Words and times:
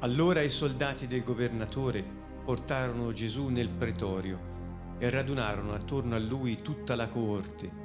Allora 0.00 0.42
i 0.42 0.50
soldati 0.50 1.06
del 1.06 1.24
governatore 1.24 2.04
portarono 2.44 3.14
Gesù 3.14 3.48
nel 3.48 3.70
pretorio 3.70 4.94
e 4.98 5.08
radunarono 5.08 5.72
attorno 5.72 6.14
a 6.14 6.18
lui 6.18 6.60
tutta 6.60 6.94
la 6.94 7.08
coorte 7.08 7.84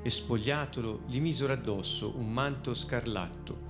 e 0.00 0.08
spogliatolo 0.08 1.02
gli 1.06 1.20
misero 1.20 1.52
addosso 1.52 2.16
un 2.16 2.32
manto 2.32 2.72
scarlatto, 2.72 3.68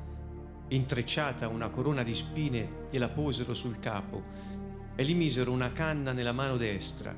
intrecciata 0.69 1.49
una 1.49 1.71
corona 1.71 2.03
di 2.03 2.15
spine 2.15 2.89
gliela 2.91 3.09
posero 3.09 3.55
sul 3.55 3.79
capo 3.79 4.25
e 4.95 5.03
gli 5.03 5.15
misero 5.15 5.51
una 5.51 5.73
canna 5.73 6.13
nella 6.13 6.33
mano 6.33 6.59
destra 6.59 7.17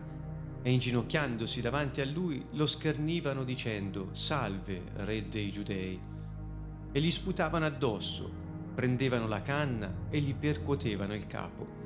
e 0.62 0.70
inginocchiandosi 0.70 1.60
davanti 1.60 2.00
a 2.00 2.06
lui 2.06 2.46
lo 2.52 2.66
schernivano 2.66 3.42
dicendo 3.42 4.10
Salve, 4.12 4.80
re 4.94 5.28
dei 5.28 5.50
giudei. 5.50 6.00
E 6.92 7.00
gli 7.00 7.10
sputavano 7.10 7.66
addosso 7.66 8.41
prendevano 8.74 9.26
la 9.28 9.42
canna 9.42 10.06
e 10.08 10.20
gli 10.20 10.34
percuotevano 10.34 11.14
il 11.14 11.26
capo. 11.26 11.80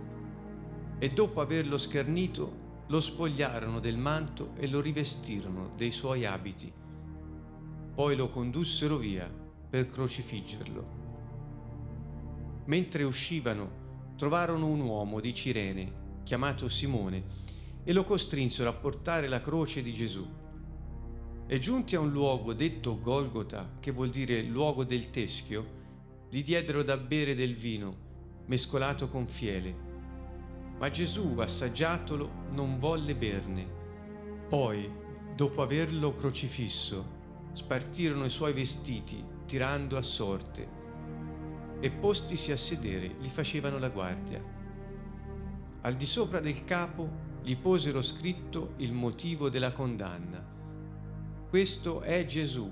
E 0.98 1.10
dopo 1.10 1.40
averlo 1.40 1.76
schernito, 1.78 2.64
lo 2.86 3.00
spogliarono 3.00 3.80
del 3.80 3.98
manto 3.98 4.52
e 4.56 4.68
lo 4.68 4.80
rivestirono 4.80 5.72
dei 5.76 5.90
suoi 5.90 6.24
abiti. 6.24 6.72
Poi 7.95 8.16
lo 8.16 8.28
condussero 8.28 8.96
via 8.96 9.28
per 9.68 9.88
crocifiggerlo. 9.88 11.04
Mentre 12.66 13.02
uscivano, 13.02 13.84
trovarono 14.16 14.66
un 14.66 14.80
uomo 14.80 15.20
di 15.20 15.34
Cirene, 15.34 16.20
chiamato 16.23 16.68
Simone, 16.68 17.45
e 17.84 17.92
lo 17.92 18.04
costrinsero 18.04 18.68
a 18.68 18.74
portare 18.74 19.29
la 19.29 19.40
croce 19.40 19.82
di 19.82 19.92
Gesù. 19.92 20.26
E 21.46 21.59
giunti 21.59 21.95
a 21.95 22.01
un 22.01 22.10
luogo 22.10 22.52
detto 22.52 22.98
Golgota, 23.01 23.74
che 23.79 23.92
vuol 23.92 24.10
dire 24.10 24.42
luogo 24.42 24.84
del 24.84 25.10
teschio, 25.10 25.74
gli 26.29 26.43
diedero 26.43 26.82
da 26.82 26.96
bere 26.96 27.35
del 27.35 27.55
vino, 27.55 27.96
mescolato 28.46 29.09
con 29.09 29.27
fiele. 29.27 29.74
Ma 30.79 30.91
Gesù, 30.91 31.38
assaggiatolo, 31.38 32.30
non 32.51 32.79
volle 32.79 33.15
berne. 33.15 33.66
Poi, 34.49 34.91
dopo 35.35 35.63
averlo 35.63 36.15
crocifisso, 36.15 37.15
spartirono 37.52 38.24
i 38.24 38.30
suoi 38.30 38.52
vestiti, 38.52 39.24
tirando 39.47 39.97
a 39.97 40.02
sorte, 40.02 40.69
e 41.80 41.91
postisi 41.91 42.52
a 42.52 42.57
sedere, 42.57 43.16
gli 43.21 43.29
facevano 43.29 43.79
la 43.79 43.88
guardia. 43.88 44.43
Al 45.82 45.95
di 45.95 46.07
sopra 46.07 46.41
del 46.41 46.65
capo 46.65 47.24
gli 47.43 47.57
posero 47.57 48.02
scritto 48.02 48.73
il 48.79 48.93
motivo 48.93 49.49
della 49.49 49.73
condanna. 49.73 50.45
Questo 51.49 52.01
è 52.01 52.24
Gesù, 52.24 52.69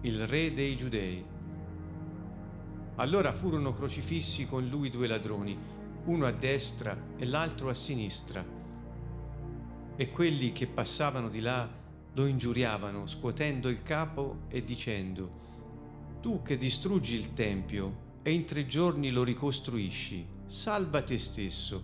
il 0.00 0.26
Re 0.26 0.52
dei 0.52 0.76
Giudei. 0.76 1.24
Allora 3.00 3.32
furono 3.32 3.72
crocifissi 3.72 4.46
con 4.46 4.68
lui 4.68 4.90
due 4.90 5.06
ladroni, 5.06 5.56
uno 6.04 6.26
a 6.26 6.32
destra 6.32 6.94
e 7.16 7.24
l'altro 7.24 7.70
a 7.70 7.74
sinistra. 7.74 8.44
E 9.96 10.10
quelli 10.10 10.52
che 10.52 10.66
passavano 10.66 11.30
di 11.30 11.40
là 11.40 11.66
lo 12.12 12.26
ingiuriavano, 12.26 13.06
scuotendo 13.06 13.70
il 13.70 13.82
capo 13.82 14.40
e 14.48 14.62
dicendo, 14.62 16.18
Tu 16.20 16.42
che 16.42 16.58
distruggi 16.58 17.14
il 17.14 17.32
Tempio 17.32 18.08
e 18.22 18.32
in 18.32 18.44
tre 18.44 18.66
giorni 18.66 19.10
lo 19.10 19.22
ricostruisci, 19.22 20.26
salva 20.46 21.00
te 21.00 21.16
stesso. 21.16 21.82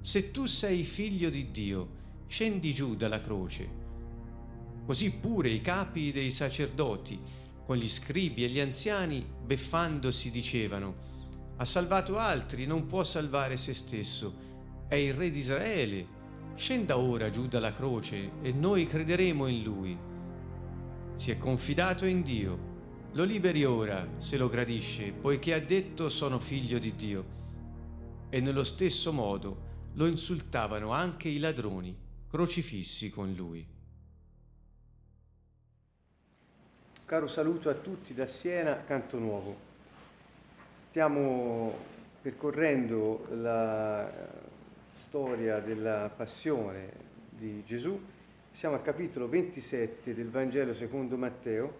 Se 0.00 0.30
tu 0.30 0.46
sei 0.46 0.84
figlio 0.84 1.28
di 1.28 1.50
Dio, 1.50 1.88
scendi 2.26 2.72
giù 2.72 2.96
dalla 2.96 3.20
croce. 3.20 3.80
Così 4.86 5.10
pure 5.12 5.50
i 5.50 5.60
capi 5.60 6.10
dei 6.10 6.30
sacerdoti, 6.30 7.20
con 7.72 7.80
gli 7.80 7.88
scribi 7.88 8.44
e 8.44 8.48
gli 8.48 8.60
anziani, 8.60 9.24
beffandosi, 9.46 10.30
dicevano, 10.30 10.94
ha 11.56 11.64
salvato 11.64 12.18
altri, 12.18 12.66
non 12.66 12.84
può 12.84 13.02
salvare 13.02 13.56
se 13.56 13.72
stesso. 13.72 14.34
È 14.86 14.94
il 14.94 15.14
re 15.14 15.30
di 15.30 15.38
Israele. 15.38 16.06
Scenda 16.54 16.98
ora 16.98 17.30
giù 17.30 17.46
dalla 17.46 17.72
croce 17.72 18.32
e 18.42 18.52
noi 18.52 18.86
crederemo 18.86 19.46
in 19.46 19.62
lui. 19.62 19.98
Si 21.16 21.30
è 21.30 21.38
confidato 21.38 22.04
in 22.04 22.20
Dio. 22.20 22.58
Lo 23.12 23.24
liberi 23.24 23.64
ora, 23.64 24.06
se 24.18 24.36
lo 24.36 24.50
gradisce, 24.50 25.12
poiché 25.12 25.54
ha 25.54 25.60
detto 25.60 26.10
sono 26.10 26.38
figlio 26.38 26.78
di 26.78 26.94
Dio. 26.94 27.24
E 28.28 28.38
nello 28.40 28.64
stesso 28.64 29.14
modo 29.14 29.88
lo 29.94 30.04
insultavano 30.04 30.90
anche 30.90 31.30
i 31.30 31.38
ladroni, 31.38 31.96
crocifissi 32.28 33.08
con 33.08 33.32
lui. 33.32 33.66
Caro 37.12 37.26
saluto 37.26 37.68
a 37.68 37.74
tutti 37.74 38.14
da 38.14 38.26
Siena, 38.26 38.84
Canto 38.86 39.18
Nuovo. 39.18 39.54
Stiamo 40.88 41.76
percorrendo 42.22 43.26
la 43.34 44.10
storia 45.04 45.58
della 45.58 46.10
passione 46.16 46.88
di 47.28 47.62
Gesù. 47.66 48.00
Siamo 48.50 48.76
al 48.76 48.82
capitolo 48.82 49.28
27 49.28 50.14
del 50.14 50.30
Vangelo 50.30 50.72
secondo 50.72 51.18
Matteo. 51.18 51.74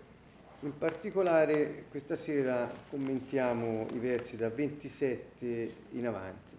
In 0.61 0.77
particolare 0.77 1.85
questa 1.89 2.17
sera 2.17 2.71
commentiamo 2.91 3.87
i 3.95 3.99
versi 3.99 4.37
da 4.37 4.51
27 4.51 5.75
in 5.93 6.07
avanti. 6.07 6.55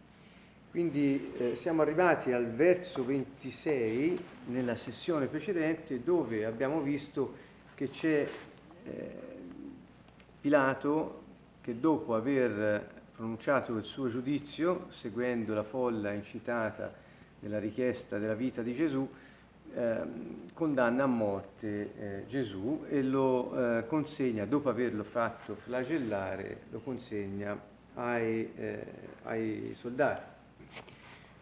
Quindi 0.71 1.31
eh, 1.37 1.53
siamo 1.53 1.83
arrivati 1.83 2.31
al 2.31 2.47
verso 2.47 3.05
26 3.05 4.19
nella 4.47 4.75
sessione 4.75 5.27
precedente 5.27 6.03
dove 6.03 6.43
abbiamo 6.43 6.81
visto 6.81 7.51
che 7.75 7.89
c'è 7.89 8.27
Pilato 10.41 11.21
che 11.61 11.79
dopo 11.79 12.15
aver 12.15 13.01
pronunciato 13.15 13.75
il 13.77 13.85
suo 13.85 14.09
giudizio, 14.09 14.87
seguendo 14.89 15.53
la 15.53 15.63
folla 15.63 16.11
incitata 16.11 16.93
nella 17.39 17.59
richiesta 17.59 18.17
della 18.17 18.33
vita 18.33 18.61
di 18.61 18.75
Gesù, 18.75 19.07
eh, 19.75 19.97
condanna 20.53 21.03
a 21.03 21.07
morte 21.07 21.93
eh, 21.97 22.25
Gesù 22.27 22.85
e 22.89 23.01
lo 23.01 23.77
eh, 23.77 23.87
consegna, 23.87 24.45
dopo 24.45 24.69
averlo 24.69 25.03
fatto 25.03 25.55
flagellare, 25.55 26.63
lo 26.69 26.79
consegna 26.79 27.57
ai, 27.95 28.51
eh, 28.55 28.85
ai 29.23 29.73
soldati. 29.75 30.32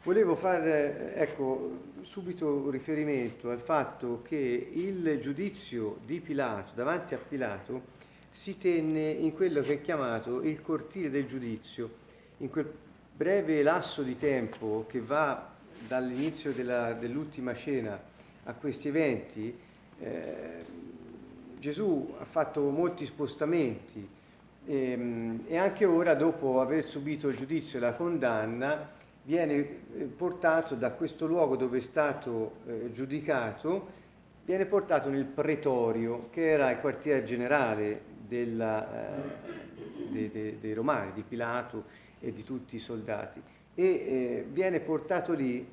Volevo 0.03 0.34
fare 0.34 1.13
ecco, 1.13 1.78
subito 2.01 2.72
riferimento 2.72 3.51
al 3.51 3.59
fatto 3.59 4.23
che 4.28 4.35
il 4.35 5.19
giudizio 5.22 6.00
di 6.03 6.19
Pilato, 6.19 6.72
davanti 6.73 7.13
a 7.13 7.19
Pilato, 7.19 8.00
si 8.31 8.57
tenne 8.57 9.12
in 9.12 9.31
quello 9.35 9.62
che 9.62 9.73
è 9.73 9.81
chiamato 9.81 10.41
il 10.41 10.59
cortile 10.63 11.12
del 11.12 11.28
giudizio, 11.28 11.91
in 12.38 12.50
quel 12.50 12.67
breve 13.16 13.62
lasso 13.62 14.01
di 14.01 14.17
tempo 14.17 14.85
che 14.89 15.01
va 15.01 15.50
dall'inizio 15.88 16.51
della, 16.51 16.94
dell'ultima 16.94 17.53
cena 17.53 18.01
a 18.45 18.53
questi 18.53 18.88
eventi, 18.88 19.56
eh, 20.00 20.66
Gesù 21.59 22.16
ha 22.19 22.25
fatto 22.25 22.62
molti 22.72 23.06
spostamenti 23.06 24.09
ehm, 24.66 25.44
e 25.45 25.57
anche 25.57 25.85
ora, 25.85 26.16
dopo 26.16 26.59
aver 26.59 26.85
subito 26.85 27.28
il 27.28 27.38
giudizio 27.38 27.78
e 27.78 27.81
la 27.81 27.94
condanna, 27.94 28.97
viene 29.23 29.55
eh, 29.55 30.03
portato 30.05 30.75
da 30.75 30.91
questo 30.91 31.25
luogo 31.25 31.55
dove 31.55 31.77
è 31.77 31.81
stato 31.81 32.57
eh, 32.65 32.91
giudicato, 32.91 33.99
viene 34.45 34.65
portato 34.65 35.09
nel 35.09 35.25
pretorio, 35.25 36.29
che 36.31 36.49
era 36.49 36.71
il 36.71 36.79
quartiere 36.79 37.23
generale 37.23 38.01
della, 38.27 39.19
eh, 39.19 40.09
de, 40.09 40.31
de, 40.31 40.57
dei 40.59 40.73
Romani, 40.73 41.12
di 41.13 41.23
Pilato 41.23 41.85
e 42.19 42.31
di 42.31 42.44
tutti 42.44 42.75
i 42.75 42.79
soldati. 42.79 43.41
E 43.73 43.85
eh, 43.85 44.45
viene 44.50 44.79
portato 44.79 45.33
lì 45.33 45.65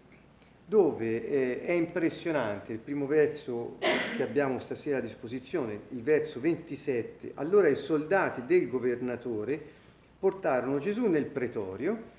dove 0.64 1.26
eh, 1.26 1.62
è 1.62 1.72
impressionante 1.72 2.74
il 2.74 2.78
primo 2.78 3.06
verso 3.06 3.76
che 4.16 4.22
abbiamo 4.22 4.58
stasera 4.58 4.98
a 4.98 5.00
disposizione, 5.00 5.80
il 5.90 6.02
verso 6.02 6.40
27. 6.40 7.32
Allora 7.34 7.68
i 7.68 7.74
soldati 7.74 8.44
del 8.44 8.68
governatore 8.68 9.58
portarono 10.18 10.78
Gesù 10.78 11.06
nel 11.06 11.24
pretorio 11.24 12.16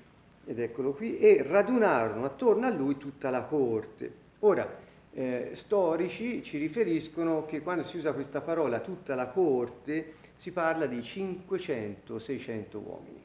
ed 0.50 0.58
eccolo 0.58 0.94
qui, 0.94 1.16
e 1.16 1.44
radunarono 1.46 2.24
attorno 2.24 2.66
a 2.66 2.70
lui 2.70 2.96
tutta 2.96 3.30
la 3.30 3.42
corte. 3.42 4.12
Ora, 4.40 4.78
eh, 5.12 5.50
storici 5.52 6.42
ci 6.42 6.58
riferiscono 6.58 7.46
che 7.46 7.60
quando 7.62 7.84
si 7.84 7.98
usa 7.98 8.12
questa 8.12 8.40
parola 8.40 8.80
tutta 8.80 9.14
la 9.14 9.28
corte 9.28 10.14
si 10.38 10.50
parla 10.50 10.86
di 10.86 10.98
500-600 10.98 12.82
uomini. 12.82 13.22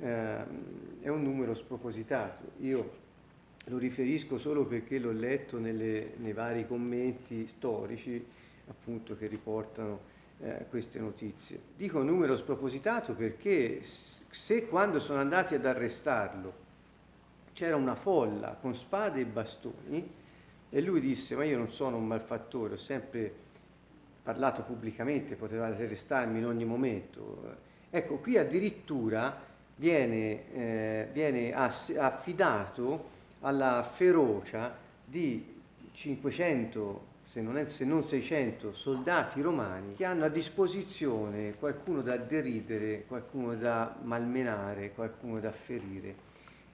Eh, 0.00 0.36
è 1.02 1.08
un 1.08 1.22
numero 1.22 1.52
spropositato. 1.52 2.52
Io 2.60 2.92
lo 3.66 3.76
riferisco 3.76 4.38
solo 4.38 4.64
perché 4.64 4.98
l'ho 4.98 5.12
letto 5.12 5.58
nelle, 5.58 6.14
nei 6.16 6.32
vari 6.32 6.66
commenti 6.66 7.46
storici 7.46 8.24
appunto 8.68 9.18
che 9.18 9.26
riportano 9.26 10.00
eh, 10.40 10.64
queste 10.70 10.98
notizie. 10.98 11.60
Dico 11.76 12.02
numero 12.02 12.38
spropositato 12.38 13.12
perché 13.12 13.82
se 14.30 14.66
quando 14.66 14.98
sono 14.98 15.20
andati 15.20 15.54
ad 15.54 15.64
arrestarlo 15.64 16.66
c'era 17.52 17.76
una 17.76 17.94
folla 17.94 18.56
con 18.60 18.74
spade 18.74 19.20
e 19.20 19.24
bastoni 19.24 20.14
e 20.70 20.80
lui 20.80 21.00
disse 21.00 21.34
ma 21.34 21.44
io 21.44 21.56
non 21.56 21.72
sono 21.72 21.96
un 21.96 22.06
malfattore, 22.06 22.74
ho 22.74 22.78
sempre 22.78 23.32
parlato 24.22 24.62
pubblicamente, 24.62 25.36
potevate 25.36 25.82
arrestarmi 25.82 26.38
in 26.38 26.44
ogni 26.44 26.64
momento. 26.64 27.56
Ecco, 27.88 28.16
qui 28.16 28.36
addirittura 28.36 29.34
viene, 29.76 30.52
eh, 30.52 31.08
viene 31.12 31.54
ass- 31.54 31.96
affidato 31.96 33.16
alla 33.40 33.82
ferocia 33.82 34.76
di 35.04 35.56
500, 35.92 37.06
se 37.28 37.42
non, 37.42 37.58
è, 37.58 37.68
se 37.68 37.84
non 37.84 38.04
600 38.04 38.72
soldati 38.72 39.42
romani 39.42 39.94
che 39.94 40.06
hanno 40.06 40.24
a 40.24 40.30
disposizione 40.30 41.56
qualcuno 41.58 42.00
da 42.00 42.16
deridere, 42.16 43.04
qualcuno 43.06 43.54
da 43.54 43.94
malmenare, 44.00 44.92
qualcuno 44.92 45.38
da 45.38 45.52
ferire. 45.52 46.26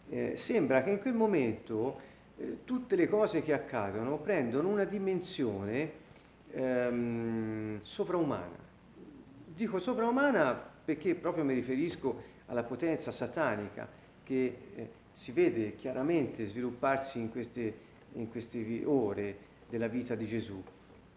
Eh, 0.09 0.37
sembra 0.37 0.85
che 0.85 0.91
in 0.91 1.01
quel 1.01 1.15
momento 1.15 1.99
eh, 2.37 2.59
tutte 2.65 2.95
le 2.95 3.09
cose 3.09 3.43
che 3.43 3.53
accadono 3.53 4.19
prendono 4.19 4.69
una 4.69 4.85
dimensione 4.85 5.91
ehm, 6.53 7.81
sovraumana. 7.83 8.63
Dico 9.47 9.81
sovraumana 9.81 10.55
perché 10.85 11.17
proprio 11.17 11.43
mi 11.43 11.55
riferisco 11.55 12.23
alla 12.47 12.63
potenza 12.63 13.11
satanica 13.11 13.89
che 14.23 14.57
eh, 14.77 14.91
si 15.11 15.33
vede 15.33 15.75
chiaramente 15.75 16.45
svilupparsi 16.45 17.19
in 17.19 17.33
queste, 17.33 17.75
in 18.13 18.31
queste, 18.31 18.83
ore 18.85 19.53
della 19.75 19.89
vita 19.89 20.15
di 20.15 20.29
Gesù, 20.29 20.63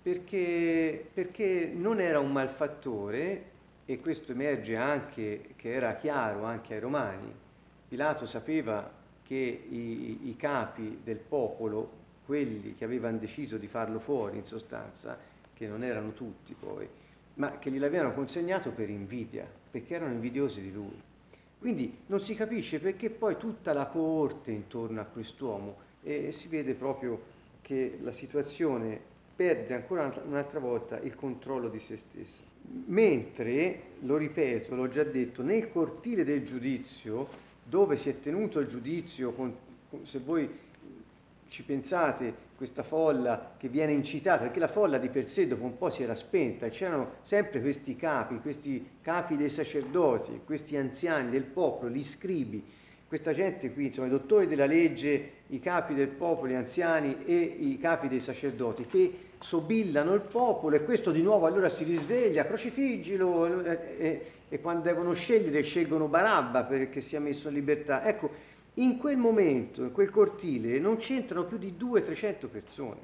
perché, 0.01 1.07
perché 1.13 1.71
non 1.71 2.01
era 2.01 2.17
un 2.19 2.31
malfattore, 2.31 3.43
e 3.85 3.99
questo 3.99 4.31
emerge 4.31 4.75
anche, 4.75 5.49
che 5.55 5.73
era 5.73 5.95
chiaro 5.95 6.43
anche 6.43 6.73
ai 6.73 6.79
romani, 6.79 7.31
Pilato 7.87 8.25
sapeva 8.25 8.91
che 9.21 9.35
i, 9.35 10.29
i 10.29 10.35
capi 10.37 11.01
del 11.03 11.17
popolo, 11.17 12.05
quelli 12.25 12.73
che 12.73 12.83
avevano 12.83 13.19
deciso 13.19 13.57
di 13.57 13.67
farlo 13.67 13.99
fuori 13.99 14.37
in 14.37 14.45
sostanza, 14.45 15.15
che 15.53 15.67
non 15.67 15.83
erano 15.83 16.13
tutti 16.13 16.55
poi, 16.59 16.87
ma 17.35 17.59
che 17.59 17.69
gliel'avevano 17.69 18.13
consegnato 18.13 18.71
per 18.71 18.89
invidia, 18.89 19.47
perché 19.69 19.93
erano 19.93 20.13
invidiosi 20.13 20.61
di 20.61 20.73
lui. 20.73 20.99
Quindi 21.59 21.95
non 22.07 22.21
si 22.21 22.33
capisce 22.33 22.79
perché 22.79 23.11
poi 23.11 23.37
tutta 23.37 23.71
la 23.71 23.85
coorte 23.85 24.49
intorno 24.49 24.99
a 24.99 25.05
quest'uomo 25.05 25.85
e 26.01 26.31
si 26.31 26.47
vede 26.47 26.73
proprio 26.73 27.35
che 27.67 27.97
la 28.01 28.13
situazione 28.13 28.97
perde 29.35 29.73
ancora 29.73 30.09
un'altra 30.25 30.57
volta 30.57 30.99
il 30.99 31.15
controllo 31.15 31.67
di 31.67 31.81
se 31.81 31.97
stessa. 31.97 32.41
Mentre, 32.85 33.81
lo 33.99 34.15
ripeto, 34.15 34.73
l'ho 34.73 34.87
già 34.87 35.03
detto, 35.03 35.43
nel 35.43 35.69
cortile 35.69 36.23
del 36.23 36.45
giudizio, 36.45 37.27
dove 37.61 37.97
si 37.97 38.07
è 38.07 38.21
tenuto 38.21 38.59
il 38.59 38.67
giudizio, 38.67 39.33
con, 39.33 39.53
se 40.03 40.19
voi 40.19 40.49
ci 41.49 41.63
pensate, 41.63 42.45
questa 42.55 42.83
folla 42.83 43.55
che 43.57 43.67
viene 43.67 43.91
incitata, 43.91 44.43
perché 44.43 44.59
la 44.59 44.69
folla 44.69 44.97
di 44.97 45.09
per 45.09 45.27
sé 45.27 45.45
dopo 45.45 45.65
un 45.65 45.77
po' 45.77 45.89
si 45.89 46.03
era 46.03 46.15
spenta 46.15 46.67
e 46.67 46.69
c'erano 46.69 47.15
sempre 47.23 47.59
questi 47.59 47.97
capi, 47.97 48.39
questi 48.39 48.91
capi 49.01 49.35
dei 49.35 49.49
sacerdoti, 49.49 50.39
questi 50.45 50.77
anziani 50.77 51.29
del 51.29 51.43
popolo, 51.43 51.91
gli 51.91 52.03
scribi, 52.03 52.63
questa 53.07 53.33
gente 53.33 53.71
qui, 53.71 53.85
insomma 53.85 54.07
i 54.07 54.11
dottori 54.11 54.47
della 54.47 54.65
legge, 54.65 55.31
i 55.47 55.59
capi 55.59 55.93
del 55.93 56.09
popolo, 56.09 56.51
gli 56.51 56.55
anziani 56.55 57.23
e 57.25 57.37
i 57.37 57.77
capi 57.79 58.09
dei 58.09 58.19
sacerdoti, 58.19 58.85
che 58.85 59.19
sobillano 59.39 60.13
il 60.13 60.21
popolo 60.21 60.75
e 60.75 60.83
questo 60.83 61.11
di 61.11 61.21
nuovo 61.21 61.45
allora 61.45 61.69
si 61.69 61.85
risveglia, 61.85 62.45
crocifiggilo 62.45 63.63
e, 63.63 63.79
e, 63.97 64.25
e 64.49 64.59
quando 64.59 64.83
devono 64.83 65.13
scegliere 65.13 65.61
scelgono 65.61 66.07
Barabba 66.07 66.63
perché 66.63 66.99
sia 66.99 67.19
messo 67.19 67.47
in 67.47 67.53
libertà. 67.53 68.05
Ecco, 68.05 68.29
in 68.75 68.97
quel 68.97 69.17
momento, 69.17 69.83
in 69.83 69.91
quel 69.91 70.09
cortile, 70.09 70.77
non 70.77 70.97
c'entrano 70.97 71.45
più 71.45 71.57
di 71.57 71.75
200-300 71.79 72.47
persone. 72.47 72.99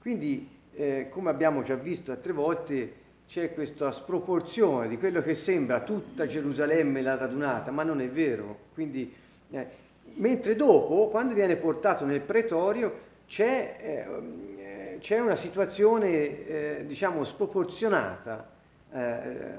Quindi, 0.00 0.48
eh, 0.74 1.06
come 1.10 1.30
abbiamo 1.30 1.62
già 1.62 1.76
visto 1.76 2.10
altre 2.10 2.32
volte, 2.32 2.92
c'è 3.28 3.52
questa 3.52 3.90
sproporzione 3.92 4.88
di 4.88 4.98
quello 4.98 5.20
che 5.20 5.34
sembra 5.34 5.80
tutta 5.80 6.26
Gerusalemme 6.26 7.02
la 7.02 7.16
radunata, 7.16 7.70
ma 7.70 7.82
non 7.82 8.00
è 8.00 8.08
vero. 8.08 8.58
Quindi, 8.72 9.12
eh, 9.50 9.66
mentre 10.14 10.54
dopo, 10.54 11.08
quando 11.08 11.34
viene 11.34 11.56
portato 11.56 12.04
nel 12.04 12.20
pretorio, 12.20 13.04
c'è, 13.26 13.76
eh, 13.80 14.98
c'è 15.00 15.18
una 15.18 15.36
situazione, 15.36 16.46
eh, 16.46 16.84
diciamo, 16.86 17.24
sproporzionata, 17.24 18.48
eh, 18.92 18.98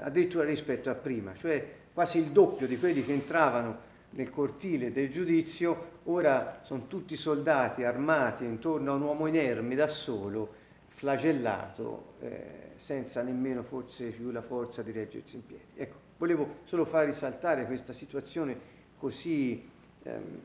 addirittura 0.00 0.44
rispetto 0.44 0.88
a 0.90 0.94
prima, 0.94 1.34
cioè 1.38 1.64
quasi 1.92 2.18
il 2.18 2.26
doppio 2.26 2.66
di 2.66 2.78
quelli 2.78 3.04
che 3.04 3.12
entravano 3.12 3.86
nel 4.10 4.30
cortile 4.30 4.90
del 4.90 5.10
giudizio, 5.10 5.96
ora 6.04 6.60
sono 6.62 6.86
tutti 6.86 7.14
soldati 7.16 7.84
armati 7.84 8.44
intorno 8.44 8.92
a 8.92 8.94
un 8.94 9.02
uomo 9.02 9.26
inerme 9.26 9.74
da 9.74 9.88
solo, 9.88 10.54
flagellato, 10.88 12.14
eh, 12.20 12.67
senza 12.78 13.22
nemmeno 13.22 13.62
forse 13.62 14.10
più 14.10 14.30
la 14.30 14.42
forza 14.42 14.82
di 14.82 14.92
reggersi 14.92 15.36
in 15.36 15.46
piedi. 15.46 15.64
Ecco, 15.74 15.96
volevo 16.16 16.56
solo 16.64 16.84
far 16.84 17.06
risaltare 17.06 17.66
questa 17.66 17.92
situazione 17.92 18.56
così 18.96 19.68
ehm, 20.02 20.40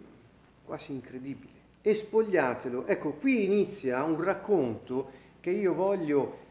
quasi 0.66 0.94
incredibile. 0.94 1.62
E 1.82 1.94
spogliatelo. 1.94 2.88
Ecco, 2.88 3.12
qui 3.14 3.46
inizia 3.46 4.04
un 4.04 4.22
racconto 4.22 5.22
che 5.40 5.52
io 5.52 5.74
voglio 5.74 6.42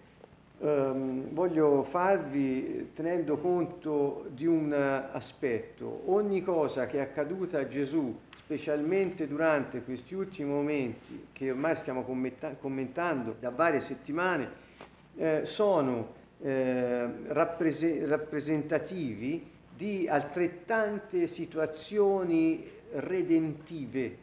ehm, 0.60 1.30
voglio 1.32 1.82
farvi 1.82 2.90
tenendo 2.94 3.36
conto 3.38 4.26
di 4.30 4.46
un 4.46 4.72
aspetto. 4.72 6.02
Ogni 6.06 6.42
cosa 6.42 6.86
che 6.86 6.98
è 6.98 7.00
accaduta 7.00 7.58
a 7.58 7.68
Gesù, 7.68 8.18
specialmente 8.36 9.26
durante 9.26 9.82
questi 9.82 10.14
ultimi 10.14 10.50
momenti 10.50 11.28
che 11.32 11.50
ormai 11.50 11.74
stiamo 11.76 12.04
commentando 12.04 13.36
da 13.38 13.50
varie 13.50 13.80
settimane, 13.80 14.70
eh, 15.16 15.40
sono 15.44 16.20
eh, 16.40 17.08
rapprese- 17.28 18.06
rappresentativi 18.06 19.50
di 19.74 20.08
altrettante 20.08 21.26
situazioni 21.26 22.68
redentive 22.94 24.18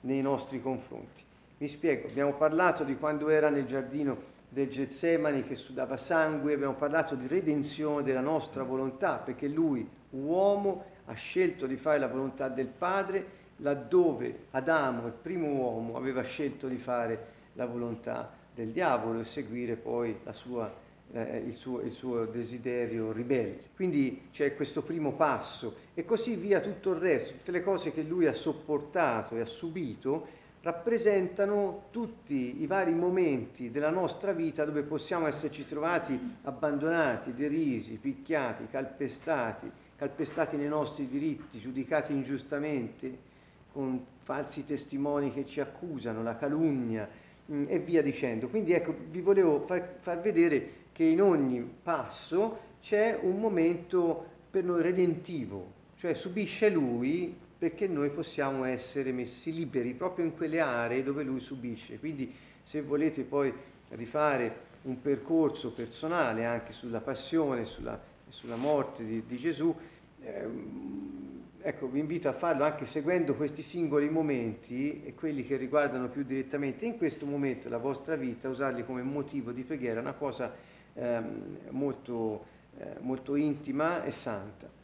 nei 0.00 0.20
nostri 0.20 0.60
confronti. 0.60 1.22
Mi 1.58 1.68
spiego, 1.68 2.08
abbiamo 2.08 2.32
parlato 2.34 2.84
di 2.84 2.96
quando 2.96 3.28
era 3.28 3.48
nel 3.48 3.66
giardino 3.66 4.30
del 4.48 4.68
Getsemani 4.68 5.42
che 5.42 5.56
sudava 5.56 5.96
sangue, 5.96 6.54
abbiamo 6.54 6.74
parlato 6.74 7.14
di 7.14 7.26
redenzione 7.26 8.02
della 8.02 8.20
nostra 8.20 8.64
volontà, 8.64 9.14
perché 9.16 9.48
lui, 9.48 9.88
uomo, 10.10 10.84
ha 11.06 11.14
scelto 11.14 11.66
di 11.66 11.76
fare 11.76 11.98
la 11.98 12.08
volontà 12.08 12.48
del 12.48 12.66
Padre, 12.66 13.40
laddove 13.56 14.46
Adamo, 14.50 15.06
il 15.06 15.12
primo 15.12 15.48
uomo, 15.48 15.96
aveva 15.96 16.22
scelto 16.22 16.68
di 16.68 16.76
fare 16.76 17.26
la 17.54 17.66
volontà 17.66 18.30
del 18.54 18.68
diavolo 18.68 19.20
e 19.20 19.24
seguire 19.24 19.76
poi 19.76 20.18
sua, 20.32 20.72
eh, 21.12 21.42
il, 21.46 21.54
suo, 21.54 21.80
il 21.80 21.92
suo 21.92 22.24
desiderio 22.26 23.12
ribelle. 23.12 23.70
Quindi 23.74 24.28
c'è 24.32 24.54
questo 24.54 24.82
primo 24.82 25.12
passo 25.12 25.76
e 25.94 26.04
così 26.04 26.34
via 26.34 26.60
tutto 26.60 26.90
il 26.92 26.98
resto, 26.98 27.34
tutte 27.34 27.52
le 27.52 27.62
cose 27.62 27.92
che 27.92 28.02
lui 28.02 28.26
ha 28.26 28.34
sopportato 28.34 29.36
e 29.36 29.40
ha 29.40 29.46
subito 29.46 30.40
rappresentano 30.62 31.86
tutti 31.90 32.62
i 32.62 32.66
vari 32.66 32.94
momenti 32.94 33.70
della 33.70 33.90
nostra 33.90 34.32
vita 34.32 34.64
dove 34.64 34.82
possiamo 34.82 35.26
esserci 35.26 35.66
trovati 35.66 36.36
abbandonati, 36.42 37.34
derisi, 37.34 37.98
picchiati, 38.00 38.68
calpestati, 38.70 39.70
calpestati 39.96 40.56
nei 40.56 40.68
nostri 40.68 41.08
diritti, 41.08 41.58
giudicati 41.58 42.12
ingiustamente, 42.12 43.30
con 43.72 44.04
falsi 44.22 44.64
testimoni 44.64 45.32
che 45.32 45.44
ci 45.46 45.60
accusano, 45.60 46.22
la 46.22 46.36
calunnia 46.36 47.08
mm, 47.50 47.64
e 47.68 47.78
via 47.78 48.02
dicendo. 48.02 48.48
Quindi 48.48 48.72
ecco, 48.72 48.94
vi 49.10 49.20
volevo 49.20 49.64
far, 49.66 49.96
far 50.00 50.20
vedere 50.20 50.80
che 50.92 51.04
in 51.04 51.22
ogni 51.22 51.66
passo 51.82 52.70
c'è 52.80 53.18
un 53.20 53.40
momento 53.40 54.26
per 54.50 54.64
noi 54.64 54.82
redentivo, 54.82 55.72
cioè 55.96 56.14
subisce 56.14 56.68
lui 56.68 57.34
perché 57.58 57.86
noi 57.86 58.10
possiamo 58.10 58.64
essere 58.64 59.12
messi 59.12 59.52
liberi 59.54 59.94
proprio 59.94 60.24
in 60.24 60.34
quelle 60.34 60.60
aree 60.60 61.02
dove 61.02 61.22
lui 61.22 61.40
subisce. 61.40 61.98
Quindi 61.98 62.34
se 62.62 62.82
volete 62.82 63.22
poi 63.22 63.52
rifare 63.90 64.70
un 64.82 65.00
percorso 65.00 65.72
personale 65.72 66.44
anche 66.44 66.72
sulla 66.72 67.00
passione, 67.00 67.64
sulla, 67.64 68.00
sulla 68.28 68.56
morte 68.56 69.04
di, 69.04 69.22
di 69.26 69.36
Gesù, 69.38 69.74
ehm, 70.22 71.21
ecco, 71.62 71.88
vi 71.88 71.98
invito 71.98 72.28
a 72.28 72.32
farlo 72.32 72.64
anche 72.64 72.84
seguendo 72.84 73.34
questi 73.34 73.62
singoli 73.62 74.08
momenti 74.08 75.02
e 75.04 75.14
quelli 75.14 75.44
che 75.44 75.56
riguardano 75.56 76.08
più 76.08 76.22
direttamente 76.24 76.84
in 76.86 76.96
questo 76.96 77.26
momento 77.26 77.68
la 77.68 77.78
vostra 77.78 78.16
vita, 78.16 78.48
usarli 78.48 78.84
come 78.84 79.02
motivo 79.02 79.52
di 79.52 79.62
preghiera, 79.62 80.00
una 80.00 80.12
cosa 80.12 80.52
ehm, 80.94 81.58
molto, 81.70 82.44
eh, 82.78 82.96
molto 83.00 83.36
intima 83.36 84.04
e 84.04 84.10
santa 84.10 84.80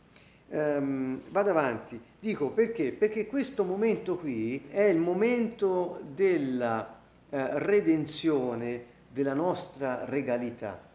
ehm, 0.49 1.23
vado 1.28 1.50
avanti, 1.50 2.00
dico 2.18 2.50
perché? 2.50 2.92
Perché 2.92 3.26
questo 3.26 3.64
momento 3.64 4.16
qui 4.16 4.66
è 4.70 4.82
il 4.82 4.99
momento 4.99 6.00
della 6.14 6.97
eh, 7.30 7.58
redenzione 7.58 8.97
della 9.11 9.35
nostra 9.35 10.04
regalità. 10.04 10.87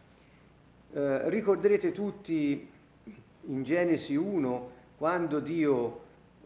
Eh, 0.94 1.30
ricorderete 1.30 1.92
tutti 1.92 2.70
in 3.46 3.64
Genesi 3.64 4.16
1 4.16 4.73
quando 5.04 5.42
Dio 5.42 6.00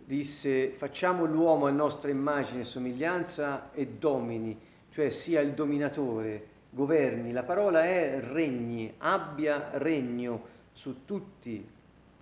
disse 0.03 0.69
facciamo 0.69 1.25
l'uomo 1.25 1.67
a 1.67 1.69
nostra 1.69 2.09
immagine 2.09 2.61
e 2.61 2.63
somiglianza 2.63 3.69
e 3.71 3.85
domini, 3.99 4.59
cioè 4.89 5.11
sia 5.11 5.41
il 5.41 5.51
dominatore, 5.51 6.43
governi. 6.71 7.31
La 7.31 7.43
parola 7.43 7.83
è 7.83 8.19
regni, 8.19 8.91
abbia 8.97 9.69
regno 9.73 10.41
su 10.71 11.05
tutti 11.05 11.63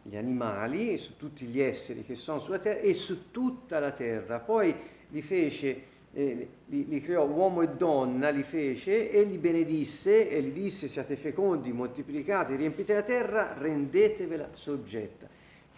gli 0.02 0.16
animali, 0.18 0.98
su 0.98 1.16
tutti 1.16 1.46
gli 1.46 1.62
esseri 1.62 2.04
che 2.04 2.16
sono 2.16 2.40
sulla 2.40 2.60
terra 2.60 2.82
e 2.82 2.94
su 2.96 3.32
tutta 3.32 3.80
la 3.80 3.92
terra. 3.92 4.40
Poi 4.40 4.76
li 5.12 5.22
fece, 5.22 5.84
eh, 6.12 6.50
li, 6.66 6.86
li, 6.90 7.00
creò 7.00 7.24
uomo 7.24 7.62
e 7.62 7.70
donna, 7.70 8.28
li 8.28 8.44
fece 8.44 9.10
e 9.10 9.24
li 9.24 9.38
benedisse 9.38 10.30
e 10.30 10.42
gli 10.42 10.52
disse 10.52 10.90
siate 10.90 11.16
fecondi, 11.16 11.72
moltiplicate, 11.72 12.58
riempite 12.58 12.94
la 12.94 13.04
terra, 13.04 13.54
rendetevela 13.58 14.50
soggetta. 14.52 15.36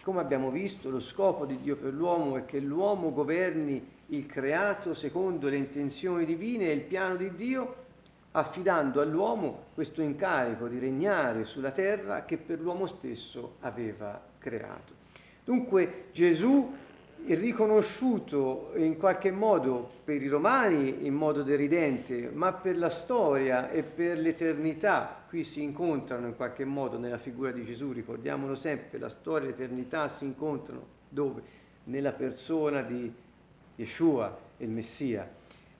Come 0.08 0.20
abbiamo 0.22 0.50
visto, 0.50 0.88
lo 0.88 1.00
scopo 1.00 1.44
di 1.44 1.60
Dio 1.60 1.76
per 1.76 1.92
l'uomo 1.92 2.38
è 2.38 2.46
che 2.46 2.60
l'uomo 2.60 3.12
governi 3.12 3.86
il 4.06 4.24
creato 4.24 4.94
secondo 4.94 5.48
le 5.48 5.58
intenzioni 5.58 6.24
divine 6.24 6.70
e 6.70 6.72
il 6.72 6.80
piano 6.80 7.16
di 7.16 7.34
Dio 7.34 7.74
affidando 8.30 9.02
all'uomo 9.02 9.64
questo 9.74 10.00
incarico 10.00 10.66
di 10.66 10.78
regnare 10.78 11.44
sulla 11.44 11.72
terra 11.72 12.24
che 12.24 12.38
per 12.38 12.58
l'uomo 12.58 12.86
stesso 12.86 13.56
aveva 13.60 14.18
creato. 14.38 14.94
Dunque 15.44 16.06
Gesù 16.12 16.74
riconosciuto 17.26 18.72
in 18.76 18.96
qualche 18.96 19.30
modo 19.30 19.90
per 20.04 20.22
i 20.22 20.28
romani 20.28 21.06
in 21.06 21.14
modo 21.14 21.42
deridente, 21.42 22.30
ma 22.32 22.52
per 22.52 22.78
la 22.78 22.88
storia 22.88 23.70
e 23.70 23.82
per 23.82 24.18
l'eternità, 24.18 25.24
qui 25.28 25.44
si 25.44 25.62
incontrano 25.62 26.26
in 26.26 26.36
qualche 26.36 26.64
modo 26.64 26.98
nella 26.98 27.18
figura 27.18 27.50
di 27.50 27.64
Gesù, 27.64 27.92
ricordiamolo 27.92 28.54
sempre, 28.54 28.98
la 28.98 29.10
storia 29.10 29.48
e 29.48 29.50
l'eternità 29.50 30.08
si 30.08 30.24
incontrano 30.24 30.96
dove? 31.08 31.42
Nella 31.84 32.12
persona 32.12 32.82
di 32.82 33.12
Yeshua, 33.76 34.36
il 34.58 34.68
Messia 34.70 35.28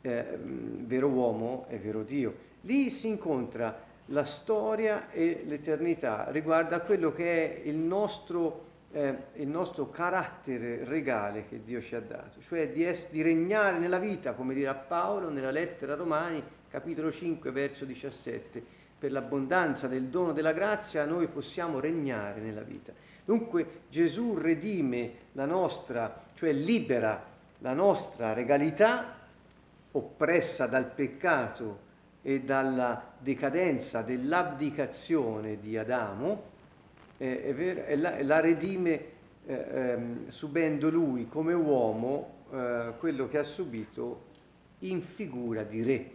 eh, 0.00 0.38
vero 0.40 1.08
uomo 1.08 1.66
e 1.68 1.78
vero 1.78 2.02
Dio. 2.02 2.46
Lì 2.62 2.90
si 2.90 3.08
incontra 3.08 3.86
la 4.06 4.24
storia 4.24 5.10
e 5.10 5.42
l'eternità 5.46 6.28
riguardo 6.30 6.74
a 6.74 6.80
quello 6.80 7.12
che 7.12 7.62
è 7.62 7.68
il 7.68 7.76
nostro, 7.76 8.66
eh, 8.92 9.16
il 9.34 9.48
nostro 9.48 9.90
carattere 9.90 10.84
regale 10.84 11.46
che 11.46 11.62
Dio 11.62 11.80
ci 11.80 11.94
ha 11.94 12.00
dato, 12.00 12.40
cioè 12.40 12.70
di, 12.70 12.84
es- 12.84 13.10
di 13.10 13.22
regnare 13.22 13.78
nella 13.78 13.98
vita, 13.98 14.32
come 14.32 14.54
dirà 14.54 14.74
Paolo 14.74 15.28
nella 15.28 15.50
lettera 15.50 15.92
a 15.92 15.96
Romani, 15.96 16.42
capitolo 16.68 17.10
5, 17.10 17.50
verso 17.50 17.84
17. 17.84 18.76
Per 18.98 19.12
l'abbondanza 19.12 19.86
del 19.86 20.04
dono 20.04 20.32
della 20.32 20.52
grazia 20.52 21.04
noi 21.04 21.28
possiamo 21.28 21.78
regnare 21.78 22.40
nella 22.40 22.62
vita. 22.62 22.92
Dunque 23.24 23.82
Gesù 23.90 24.34
redime 24.36 25.12
la 25.32 25.44
nostra, 25.44 26.24
cioè 26.34 26.52
libera 26.52 27.22
la 27.58 27.74
nostra 27.74 28.32
regalità 28.32 29.16
oppressa 29.92 30.66
dal 30.66 30.86
peccato 30.86 31.86
e 32.22 32.40
dalla 32.40 33.12
decadenza 33.18 34.02
dell'abdicazione 34.02 35.60
di 35.60 35.76
Adamo, 35.76 36.56
eh, 37.18 37.44
è 37.44 37.54
vero, 37.54 37.84
e 37.84 37.96
la, 37.96 38.22
la, 38.22 38.40
redime 38.40 39.04
eh, 39.44 39.66
ehm, 39.70 40.28
subendo 40.28 40.88
lui 40.88 41.28
come 41.28 41.52
uomo 41.52 42.44
eh, 42.52 42.92
quello 42.98 43.28
che 43.28 43.38
ha 43.38 43.44
subito 43.44 44.26
in 44.80 45.02
figura 45.02 45.62
di 45.64 45.82
re. 45.82 46.10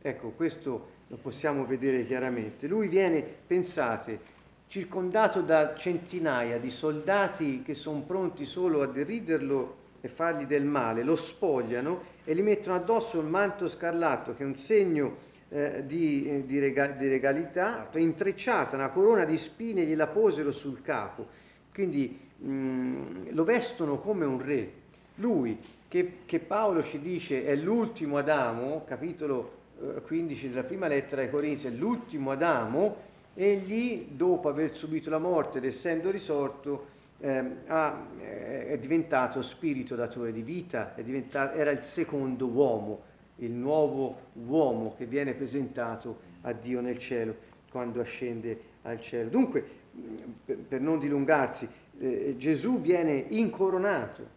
Ecco, 0.00 0.30
questo 0.30 0.96
lo 1.08 1.16
possiamo 1.16 1.66
vedere 1.66 2.06
chiaramente. 2.06 2.66
Lui 2.66 2.88
viene, 2.88 3.22
pensate, 3.22 4.36
circondato 4.68 5.40
da 5.40 5.74
centinaia 5.74 6.58
di 6.58 6.70
soldati 6.70 7.62
che 7.62 7.74
sono 7.74 8.00
pronti 8.00 8.44
solo 8.44 8.82
a 8.82 8.86
deriderlo 8.86 9.76
e 10.00 10.08
fargli 10.08 10.44
del 10.44 10.64
male, 10.64 11.02
lo 11.02 11.16
spogliano 11.16 12.16
e 12.24 12.34
gli 12.34 12.42
mettono 12.42 12.76
addosso 12.76 13.18
il 13.18 13.26
manto 13.26 13.66
scarlatto 13.66 14.34
che 14.34 14.44
è 14.44 14.46
un 14.46 14.56
segno 14.56 15.26
eh, 15.50 15.82
di, 15.86 16.26
eh, 16.28 16.46
di, 16.46 16.58
rega, 16.58 16.88
di, 16.88 17.08
regalità, 17.08 17.88
intrecciata 17.94 18.76
una 18.76 18.90
corona 18.90 19.24
di 19.24 19.36
spine 19.38 19.84
gliela 19.84 20.06
posero 20.06 20.52
sul 20.52 20.82
capo, 20.82 21.26
quindi 21.72 22.18
mh, 22.36 22.50
mm, 22.50 23.26
lo 23.30 23.44
vestono 23.44 23.98
come 23.98 24.24
un 24.24 24.44
re. 24.44 24.72
Lui, 25.16 25.58
che, 25.88 26.18
che 26.26 26.38
Paolo 26.38 26.82
ci 26.82 27.00
dice 27.00 27.46
è 27.46 27.54
l'ultimo 27.54 28.18
Adamo, 28.18 28.84
capitolo 28.86 29.52
eh, 29.80 30.02
15 30.02 30.50
della 30.50 30.64
prima 30.64 30.86
lettera 30.86 31.22
ai 31.22 31.30
Corinzi, 31.30 31.66
è 31.66 31.70
l'ultimo 31.70 32.32
Adamo, 32.32 33.06
egli, 33.34 34.08
dopo 34.10 34.48
aver 34.48 34.74
subito 34.74 35.10
la 35.10 35.18
morte 35.18 35.58
ed 35.58 35.64
essendo 35.64 36.10
risorto, 36.10 36.96
eh, 37.20 37.42
ha, 37.66 38.06
eh, 38.20 38.68
è 38.68 38.78
diventato 38.78 39.42
spirito 39.42 39.94
datore 39.94 40.32
di 40.32 40.42
vita, 40.42 40.94
era 40.96 41.70
il 41.70 41.82
secondo 41.82 42.46
uomo, 42.46 43.02
il 43.38 43.50
nuovo 43.50 44.16
uomo 44.46 44.94
che 44.96 45.06
viene 45.06 45.34
presentato 45.34 46.20
a 46.42 46.52
Dio 46.52 46.80
nel 46.80 46.98
cielo 46.98 47.34
quando 47.70 48.00
ascende 48.00 48.60
al 48.82 49.00
cielo. 49.00 49.28
Dunque, 49.28 49.64
per, 50.44 50.80
non 50.80 50.98
dilungarsi, 50.98 51.68
eh, 51.98 52.34
Gesù 52.38 52.80
viene 52.80 53.24
incoronato 53.28 54.36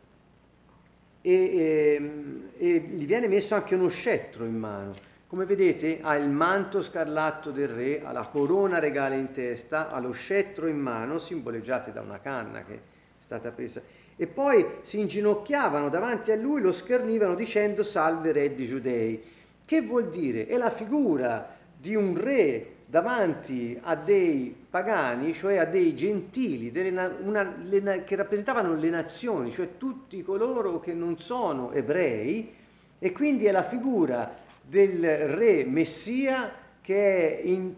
e, 1.21 1.31
e, 1.31 1.95
ehm, 1.95 2.49
e 2.57 2.79
gli 2.79 3.05
viene 3.05 3.27
messo 3.27 3.55
anche 3.55 3.75
uno 3.75 3.89
scettro 3.89 4.45
in 4.45 4.57
mano 4.57 5.09
come 5.31 5.45
vedete 5.45 5.99
ha 6.01 6.17
il 6.17 6.27
manto 6.27 6.81
scarlatto 6.81 7.51
del 7.51 7.69
re, 7.69 8.01
ha 8.03 8.11
la 8.11 8.27
corona 8.27 8.79
regale 8.79 9.15
in 9.15 9.31
testa, 9.31 9.89
ha 9.89 9.97
lo 10.01 10.11
scettro 10.11 10.67
in 10.67 10.77
mano, 10.77 11.19
simboleggiate 11.19 11.93
da 11.93 12.01
una 12.01 12.19
canna 12.19 12.65
che 12.65 12.73
è 12.73 12.79
stata 13.17 13.49
presa. 13.51 13.81
E 14.21 14.27
poi 14.27 14.63
si 14.81 14.99
inginocchiavano 14.99 15.89
davanti 15.89 16.31
a 16.31 16.35
lui, 16.35 16.61
lo 16.61 16.71
schernivano 16.71 17.33
dicendo 17.33 17.81
salve 17.81 18.31
re 18.31 18.53
di 18.53 18.67
giudei. 18.67 19.19
Che 19.65 19.81
vuol 19.81 20.11
dire? 20.11 20.45
È 20.45 20.57
la 20.57 20.69
figura 20.69 21.57
di 21.75 21.95
un 21.95 22.15
re 22.21 22.67
davanti 22.85 23.75
a 23.81 23.95
dei 23.95 24.55
pagani, 24.69 25.33
cioè 25.33 25.57
a 25.57 25.65
dei 25.65 25.95
gentili, 25.95 26.71
una, 27.23 27.51
le, 27.63 28.03
che 28.03 28.15
rappresentavano 28.15 28.75
le 28.75 28.91
nazioni, 28.91 29.51
cioè 29.51 29.69
tutti 29.79 30.21
coloro 30.21 30.79
che 30.79 30.93
non 30.93 31.17
sono 31.17 31.71
ebrei, 31.71 32.53
e 32.99 33.11
quindi 33.13 33.45
è 33.45 33.51
la 33.51 33.63
figura 33.63 34.35
del 34.61 35.29
re 35.29 35.65
Messia 35.65 36.51
che 36.79 37.39
è, 37.39 37.41
in, 37.43 37.73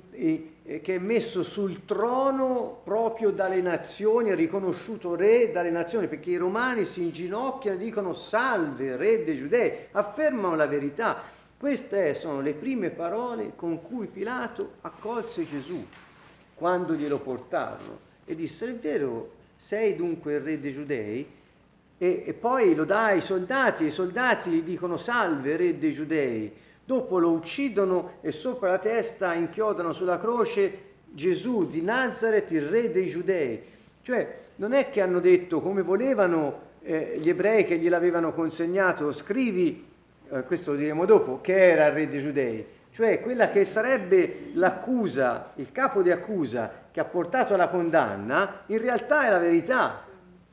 che 0.66 0.96
è, 0.96 0.98
messo 0.98 1.44
sul 1.44 1.86
trono 1.86 2.80
proprio 2.84 3.32
dalle 3.32 3.62
nazioni, 3.62 4.30
è 4.30 4.36
riconosciuto 4.36 5.14
re 5.16 5.52
dalle 5.52 5.70
nazioni, 5.70 6.08
perché 6.08 6.32
i 6.32 6.38
romani 6.38 6.86
si 6.86 7.02
inginocchiano 7.02 7.78
e 7.78 7.84
dicono 7.84 8.14
salve, 8.14 8.96
re 8.96 9.24
dei 9.26 9.36
giudei, 9.36 9.72
affermano 9.92 10.56
la 10.56 10.68
verità. 10.68 11.22
Queste 11.58 12.14
sono 12.14 12.42
le 12.42 12.54
prime 12.54 12.90
parole 12.90 13.54
con 13.56 13.82
cui 13.82 14.08
Pilato 14.08 14.74
accolse 14.82 15.48
Gesù 15.48 15.86
quando 16.56 16.94
glielo 16.94 17.20
portarono 17.20 18.00
e 18.26 18.36
disse, 18.36 18.68
è 18.70 18.74
vero, 18.74 19.32
sei 19.58 19.96
dunque 19.96 20.36
il 20.36 20.42
re 20.42 20.60
dei 20.60 20.72
giudei? 20.72 21.28
E, 21.98 22.24
e 22.26 22.34
poi 22.34 22.74
lo 22.74 22.86
dà 22.86 23.06
ai 23.06 23.22
soldati, 23.22 23.84
e 23.84 23.88
i 23.88 23.92
soldati 23.92 24.50
gli 24.50 24.62
dicono 24.62 24.98
salve, 24.98 25.56
re 25.56 25.78
dei 25.78 25.94
giudei. 25.94 26.54
Dopo 26.86 27.18
lo 27.18 27.32
uccidono 27.32 28.16
e 28.20 28.32
sopra 28.32 28.72
la 28.72 28.78
testa 28.78 29.34
inchiodano 29.34 29.94
sulla 29.94 30.20
croce 30.20 30.92
Gesù 31.06 31.68
di 31.70 31.82
Nazareth, 31.82 32.52
il 32.52 32.68
re 32.68 32.92
dei 32.92 33.08
giudei. 33.08 33.62
Cioè, 34.02 34.40
non 34.56 34.74
è 34.74 34.90
che 34.90 35.00
hanno 35.00 35.22
detto 35.22 35.62
come 35.62 35.82
volevano 35.82 36.72
eh, 36.82 37.18
gli 37.22 37.30
ebrei 37.30 37.64
che 37.64 37.78
gliel'avevano 37.78 38.34
consegnato, 38.34 39.14
scrivi, 39.14 39.88
eh, 40.30 40.44
questo 40.44 40.72
lo 40.72 40.78
diremo 40.78 41.06
dopo, 41.06 41.40
che 41.40 41.72
era 41.72 41.86
il 41.86 41.94
re 41.94 42.10
dei 42.10 42.20
giudei. 42.20 42.66
Cioè, 42.92 43.22
quella 43.22 43.50
che 43.50 43.64
sarebbe 43.64 44.50
l'accusa, 44.54 45.52
il 45.56 45.72
capo 45.72 46.02
di 46.02 46.12
accusa 46.12 46.70
che 46.92 47.00
ha 47.00 47.06
portato 47.06 47.54
alla 47.54 47.70
condanna, 47.70 48.64
in 48.66 48.80
realtà 48.80 49.26
è 49.26 49.30
la 49.30 49.40
verità 49.40 50.04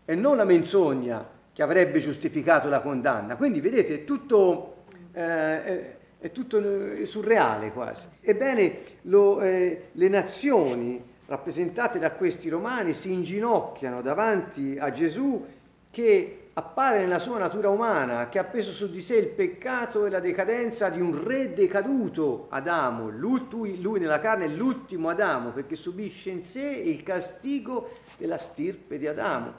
e 0.04 0.14
non 0.14 0.36
la 0.36 0.44
menzogna 0.44 1.26
che 1.52 1.62
avrebbe 1.62 1.98
giustificato 1.98 2.68
la 2.68 2.80
condanna. 2.80 3.34
Quindi, 3.34 3.60
vedete, 3.60 4.04
tutto... 4.04 4.76
Eh, 5.12 5.98
è 6.20 6.30
tutto 6.32 6.60
surreale 7.04 7.72
quasi. 7.72 8.06
Ebbene, 8.20 8.78
lo, 9.02 9.40
eh, 9.40 9.88
le 9.92 10.08
nazioni 10.08 11.02
rappresentate 11.26 11.98
da 11.98 12.12
questi 12.12 12.48
romani 12.48 12.92
si 12.92 13.12
inginocchiano 13.12 14.02
davanti 14.02 14.76
a 14.78 14.90
Gesù 14.90 15.46
che 15.90 16.36
appare 16.52 16.98
nella 16.98 17.18
sua 17.18 17.38
natura 17.38 17.70
umana, 17.70 18.28
che 18.28 18.38
ha 18.38 18.44
preso 18.44 18.72
su 18.72 18.90
di 18.90 19.00
sé 19.00 19.16
il 19.16 19.28
peccato 19.28 20.04
e 20.04 20.10
la 20.10 20.20
decadenza 20.20 20.90
di 20.90 21.00
un 21.00 21.24
re 21.24 21.54
decaduto, 21.54 22.46
Adamo. 22.50 23.08
Lui, 23.08 23.80
lui 23.80 23.98
nella 23.98 24.20
carne 24.20 24.44
è 24.44 24.48
l'ultimo 24.48 25.08
Adamo 25.08 25.50
perché 25.50 25.74
subisce 25.74 26.30
in 26.30 26.42
sé 26.42 26.66
il 26.66 27.02
castigo 27.02 27.92
della 28.18 28.36
stirpe 28.36 28.98
di 28.98 29.06
Adamo 29.06 29.52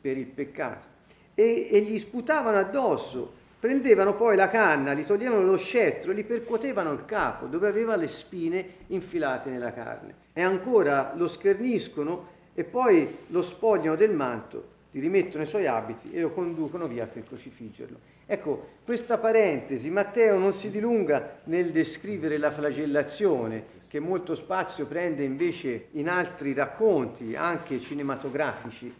per 0.00 0.16
il 0.16 0.26
peccato. 0.26 0.86
E, 1.34 1.68
e 1.70 1.80
gli 1.82 1.98
sputavano 1.98 2.58
addosso 2.58 3.40
Prendevano 3.62 4.16
poi 4.16 4.34
la 4.34 4.48
canna, 4.48 4.92
gli 4.92 5.04
toglievano 5.04 5.44
lo 5.44 5.56
scettro 5.56 6.10
e 6.10 6.16
gli 6.16 6.24
percuotevano 6.24 6.90
il 6.90 7.04
capo, 7.04 7.46
dove 7.46 7.68
aveva 7.68 7.94
le 7.94 8.08
spine 8.08 8.66
infilate 8.88 9.50
nella 9.50 9.72
carne. 9.72 10.14
E 10.32 10.42
ancora 10.42 11.12
lo 11.14 11.28
scherniscono 11.28 12.26
e 12.54 12.64
poi 12.64 13.18
lo 13.28 13.40
spogliano 13.40 13.94
del 13.94 14.10
manto, 14.10 14.64
gli 14.90 14.98
rimettono 14.98 15.44
i 15.44 15.46
suoi 15.46 15.68
abiti 15.68 16.10
e 16.12 16.22
lo 16.22 16.32
conducono 16.32 16.88
via 16.88 17.06
per 17.06 17.22
crocifiggerlo. 17.22 17.98
Ecco, 18.26 18.68
questa 18.84 19.16
parentesi, 19.18 19.90
Matteo 19.90 20.36
non 20.38 20.52
si 20.52 20.68
dilunga 20.68 21.42
nel 21.44 21.70
descrivere 21.70 22.38
la 22.38 22.50
flagellazione 22.50 23.64
che 23.86 24.00
molto 24.00 24.34
spazio 24.34 24.86
prende 24.86 25.22
invece 25.22 25.86
in 25.92 26.08
altri 26.08 26.52
racconti, 26.52 27.36
anche 27.36 27.78
cinematografici, 27.78 28.92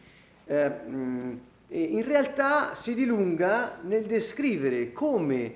eh, 0.47 0.69
mh, 0.69 1.41
in 1.73 2.05
realtà 2.05 2.75
si 2.75 2.95
dilunga 2.95 3.79
nel 3.83 4.05
descrivere 4.05 4.93
come 4.93 5.55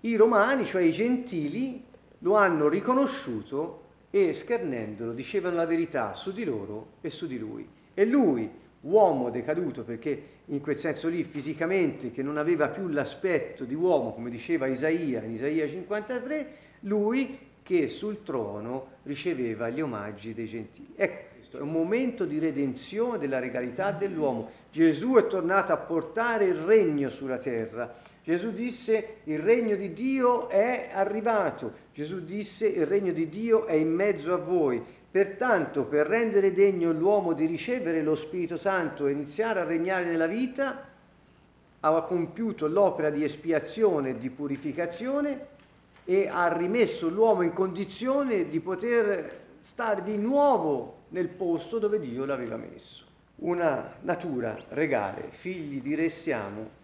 i 0.00 0.16
romani, 0.16 0.64
cioè 0.64 0.82
i 0.82 0.92
gentili, 0.92 1.84
lo 2.20 2.36
hanno 2.36 2.68
riconosciuto 2.68 3.86
e 4.10 4.32
schernendolo 4.32 5.12
dicevano 5.12 5.56
la 5.56 5.66
verità 5.66 6.14
su 6.14 6.32
di 6.32 6.44
loro 6.44 6.92
e 7.00 7.10
su 7.10 7.26
di 7.26 7.38
lui. 7.38 7.68
E 7.92 8.04
lui, 8.06 8.48
uomo 8.82 9.28
decaduto, 9.30 9.82
perché 9.82 10.36
in 10.46 10.60
quel 10.60 10.78
senso 10.78 11.08
lì 11.08 11.24
fisicamente, 11.24 12.10
che 12.12 12.22
non 12.22 12.38
aveva 12.38 12.68
più 12.68 12.88
l'aspetto 12.88 13.64
di 13.64 13.74
uomo, 13.74 14.14
come 14.14 14.30
diceva 14.30 14.66
Isaia 14.66 15.22
in 15.22 15.32
Isaia 15.32 15.68
53, 15.68 16.46
lui 16.80 17.38
che 17.62 17.88
sul 17.88 18.22
trono 18.22 18.92
riceveva 19.02 19.68
gli 19.68 19.82
omaggi 19.82 20.32
dei 20.32 20.46
gentili. 20.46 20.92
Ecco, 20.96 21.37
questo 21.48 21.64
è 21.64 21.66
un 21.66 21.72
momento 21.72 22.26
di 22.26 22.38
redenzione 22.38 23.16
della 23.16 23.38
regalità 23.38 23.90
dell'uomo. 23.90 24.50
Gesù 24.70 25.14
è 25.14 25.26
tornato 25.26 25.72
a 25.72 25.78
portare 25.78 26.44
il 26.44 26.56
regno 26.56 27.08
sulla 27.08 27.38
terra. 27.38 27.94
Gesù 28.22 28.52
disse 28.52 29.20
il 29.24 29.38
regno 29.38 29.74
di 29.74 29.94
Dio 29.94 30.50
è 30.50 30.90
arrivato. 30.92 31.72
Gesù 31.94 32.22
disse 32.22 32.66
il 32.66 32.84
regno 32.84 33.12
di 33.12 33.30
Dio 33.30 33.64
è 33.64 33.72
in 33.72 33.90
mezzo 33.90 34.34
a 34.34 34.36
voi. 34.36 34.84
Pertanto, 35.10 35.84
per 35.84 36.06
rendere 36.06 36.52
degno 36.52 36.92
l'uomo 36.92 37.32
di 37.32 37.46
ricevere 37.46 38.02
lo 38.02 38.14
Spirito 38.14 38.58
Santo 38.58 39.06
e 39.06 39.12
iniziare 39.12 39.60
a 39.60 39.64
regnare 39.64 40.04
nella 40.04 40.26
vita, 40.26 40.86
ha 41.80 42.02
compiuto 42.02 42.66
l'opera 42.66 43.08
di 43.08 43.24
espiazione 43.24 44.10
e 44.10 44.18
di 44.18 44.28
purificazione 44.28 45.46
e 46.04 46.28
ha 46.30 46.54
rimesso 46.54 47.08
l'uomo 47.08 47.40
in 47.40 47.54
condizione 47.54 48.50
di 48.50 48.60
poter 48.60 49.46
stare 49.62 50.02
di 50.02 50.18
nuovo 50.18 50.97
nel 51.10 51.28
posto 51.28 51.78
dove 51.78 51.98
Dio 51.98 52.24
l'aveva 52.24 52.56
messo. 52.56 53.04
Una 53.36 53.94
natura 54.02 54.58
regale, 54.70 55.28
figli 55.30 55.80
di 55.80 55.94
re 55.94 56.10
siamo, 56.10 56.76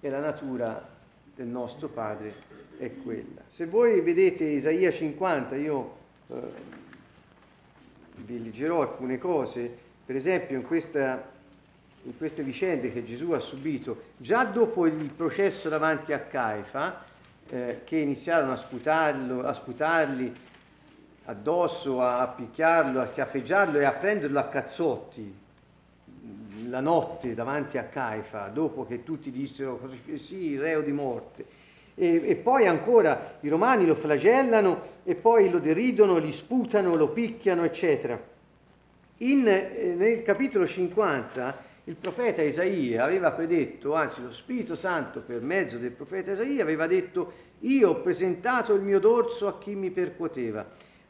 e 0.00 0.10
la 0.10 0.20
natura 0.20 0.86
del 1.34 1.46
nostro 1.46 1.88
Padre 1.88 2.34
è 2.76 2.94
quella. 3.02 3.40
Se 3.46 3.66
voi 3.66 4.00
vedete 4.02 4.44
Isaia 4.44 4.90
50, 4.90 5.56
io 5.56 5.96
eh, 6.28 6.34
vi 8.16 8.42
leggerò 8.42 8.82
alcune 8.82 9.18
cose, 9.18 9.74
per 10.04 10.16
esempio 10.16 10.56
in, 10.56 10.64
questa, 10.64 11.26
in 12.02 12.16
queste 12.16 12.42
vicende 12.42 12.92
che 12.92 13.04
Gesù 13.04 13.30
ha 13.30 13.40
subito, 13.40 14.12
già 14.18 14.44
dopo 14.44 14.86
il 14.86 15.10
processo 15.10 15.68
davanti 15.68 16.12
a 16.12 16.20
Caifa, 16.20 17.02
eh, 17.48 17.80
che 17.84 17.96
iniziarono 17.96 18.52
a, 18.52 18.56
sputarlo, 18.56 19.42
a 19.42 19.52
sputargli 19.52 20.32
addosso, 21.26 22.02
a 22.02 22.26
picchiarlo, 22.26 23.00
a 23.00 23.06
schiaffeggiarlo 23.06 23.78
e 23.78 23.84
a 23.84 23.92
prenderlo 23.92 24.38
a 24.38 24.44
cazzotti 24.44 25.42
la 26.68 26.80
notte 26.80 27.34
davanti 27.34 27.78
a 27.78 27.84
Caifa, 27.84 28.48
dopo 28.48 28.86
che 28.86 29.02
tutti 29.02 29.30
dissero 29.30 29.80
sì, 30.16 30.56
reo 30.56 30.80
di 30.80 30.92
morte. 30.92 31.44
E, 31.94 32.22
e, 32.28 32.34
poi 32.36 32.66
ancora 32.66 33.36
i 33.40 33.48
romani 33.48 33.86
lo 33.86 33.94
flagellano 33.94 34.92
e 35.04 35.14
poi 35.14 35.50
lo 35.50 35.58
deridono, 35.58 36.18
li 36.18 36.32
sputano, 36.32 36.96
lo 36.96 37.10
picchiano, 37.10 37.64
eccetera. 37.64 38.20
In, 39.18 39.46
eh, 39.46 39.94
nel 39.96 40.22
capitolo 40.22 40.66
50 40.66 41.72
il 41.84 41.96
profeta 41.96 42.42
Isaia 42.42 43.04
aveva 43.04 43.30
predetto, 43.30 43.94
anzi 43.94 44.22
lo 44.22 44.32
Spirito 44.32 44.74
Santo 44.74 45.20
per 45.20 45.40
mezzo 45.40 45.76
del 45.76 45.90
profeta 45.90 46.32
Isaia 46.32 46.62
aveva 46.62 46.86
detto 46.86 47.32
io 47.60 47.90
ho 47.90 48.00
presentato 48.00 48.74
il 48.74 48.80
mio 48.80 48.98
dorso 48.98 49.46
a 49.46 49.58
chi 49.58 49.74
mi 49.74 49.90
percuoteva. 49.90 50.66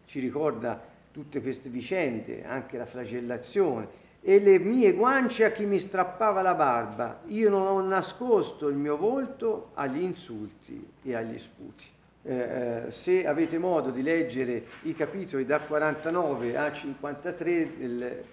Ci 0.07 0.21
ricorda 0.21 0.81
tutte 1.11 1.41
queste 1.41 1.69
vicende, 1.69 2.45
anche 2.45 2.77
la 2.77 2.87
flagellazione, 2.87 4.03
e 4.21 4.41
le 4.41 4.59
mie 4.59 4.95
guance 4.95 5.45
a 5.45 5.53
chi 5.53 5.67
mi 5.67 5.79
strappava 5.79 6.41
la 6.41 6.55
barba. 6.55 7.21
Io 7.27 7.51
non 7.51 7.67
ho 7.67 7.81
nascosto 7.83 8.69
il 8.69 8.77
mio 8.77 8.97
volto 8.97 9.71
agli 9.75 10.01
insulti 10.01 10.85
e 11.03 11.15
agli 11.15 11.39
sputi. 11.39 11.85
Eh, 12.23 12.35
eh 12.35 12.91
se 12.91 13.27
avete 13.27 13.59
modo 13.59 13.91
di 13.91 14.03
leggere 14.03 14.65
i 14.83 14.95
capitoli 14.95 15.45
da 15.45 15.61
49 15.61 16.57
a 16.57 16.73
53 16.73 17.77
del 17.77 18.25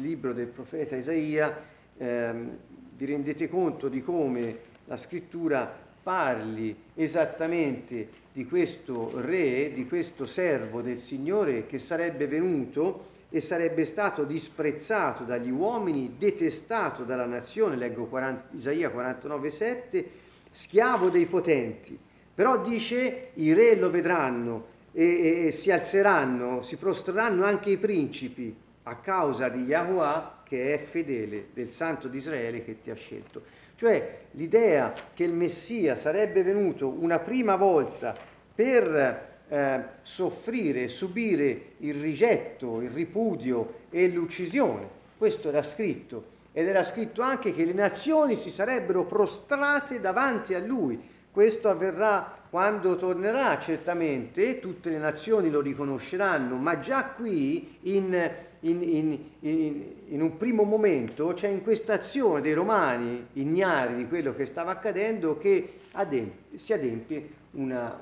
libro 0.00 0.32
del 0.32 0.46
profeta 0.46 0.94
Isaia, 0.94 1.54
ehm, 1.96 2.56
vi 2.96 3.04
rendete 3.04 3.48
conto 3.48 3.88
di 3.88 4.00
come 4.00 4.58
la 4.84 4.96
scrittura 4.96 5.70
parli 6.02 6.76
esattamente 6.94 8.08
di 8.32 8.46
questo 8.46 9.12
re, 9.14 9.72
di 9.74 9.86
questo 9.86 10.24
servo 10.24 10.80
del 10.80 10.98
Signore 10.98 11.66
che 11.66 11.78
sarebbe 11.78 12.26
venuto 12.26 13.10
e 13.28 13.40
sarebbe 13.40 13.84
stato 13.84 14.24
disprezzato 14.24 15.24
dagli 15.24 15.50
uomini, 15.50 16.16
detestato 16.18 17.02
dalla 17.02 17.26
nazione, 17.26 17.76
leggo 17.76 18.04
40, 18.04 18.56
Isaia 18.56 18.90
49,7, 18.90 20.04
schiavo 20.50 21.08
dei 21.08 21.26
potenti. 21.26 21.98
Però 22.34 22.62
dice 22.62 23.30
i 23.34 23.52
re 23.52 23.76
lo 23.76 23.90
vedranno 23.90 24.66
e, 24.92 25.46
e, 25.46 25.50
si 25.50 25.70
alzeranno, 25.70 26.62
si 26.62 26.76
prostreranno 26.76 27.44
anche 27.44 27.70
i 27.70 27.76
principi 27.78 28.54
a 28.84 28.96
causa 28.96 29.48
di 29.48 29.62
Yahweh 29.62 30.40
che 30.44 30.74
è 30.74 30.78
fedele 30.82 31.48
del 31.54 31.70
Santo 31.70 32.08
di 32.08 32.18
Israele 32.18 32.64
che 32.64 32.82
ti 32.82 32.90
ha 32.90 32.94
scelto. 32.94 33.42
Cioè 33.82 34.18
l'idea 34.34 34.92
che 35.12 35.24
il 35.24 35.32
Messia 35.32 35.96
sarebbe 35.96 36.44
venuto 36.44 36.86
una 36.86 37.18
prima 37.18 37.56
volta 37.56 38.14
per 38.54 39.40
eh, 39.48 39.82
soffrire, 40.02 40.86
subire 40.86 41.72
il 41.78 42.00
rigetto, 42.00 42.80
il 42.80 42.90
ripudio 42.90 43.80
e 43.90 44.08
l'uccisione, 44.08 44.86
questo 45.18 45.48
era 45.48 45.64
scritto. 45.64 46.26
Ed 46.52 46.68
era 46.68 46.84
scritto 46.84 47.22
anche 47.22 47.52
che 47.52 47.64
le 47.64 47.72
nazioni 47.72 48.36
si 48.36 48.50
sarebbero 48.50 49.04
prostrate 49.04 49.98
davanti 49.98 50.54
a 50.54 50.60
lui. 50.60 51.02
Questo 51.32 51.68
avverrà 51.68 52.38
quando 52.50 52.94
tornerà 52.94 53.58
certamente, 53.58 54.60
tutte 54.60 54.90
le 54.90 54.98
nazioni 54.98 55.50
lo 55.50 55.60
riconosceranno, 55.60 56.54
ma 56.54 56.78
già 56.78 57.06
qui 57.06 57.78
in 57.80 58.30
in, 58.64 58.82
in, 58.82 59.18
in, 59.40 59.84
in, 60.08 60.22
un 60.22 60.36
primo 60.36 60.62
momento, 60.62 61.34
cioè 61.34 61.50
in 61.50 61.62
questa 61.62 61.94
azione 61.94 62.40
dei 62.40 62.52
romani 62.52 63.26
ignari 63.34 63.96
di 63.96 64.06
quello 64.06 64.34
che 64.34 64.46
stava 64.46 64.72
accadendo, 64.72 65.38
che 65.38 65.80
adempie, 65.92 66.58
si 66.58 66.72
adempie 66.72 67.28
una, 67.52 67.98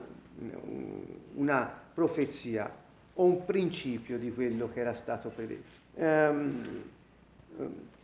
una, 1.35 1.79
profezia 1.95 2.73
o 3.15 3.25
un 3.25 3.45
principio 3.45 4.19
di 4.19 4.33
quello 4.33 4.71
che 4.73 4.81
era 4.81 4.95
stato 4.95 5.31
predetto. 5.31 5.79
Um, 5.95 6.63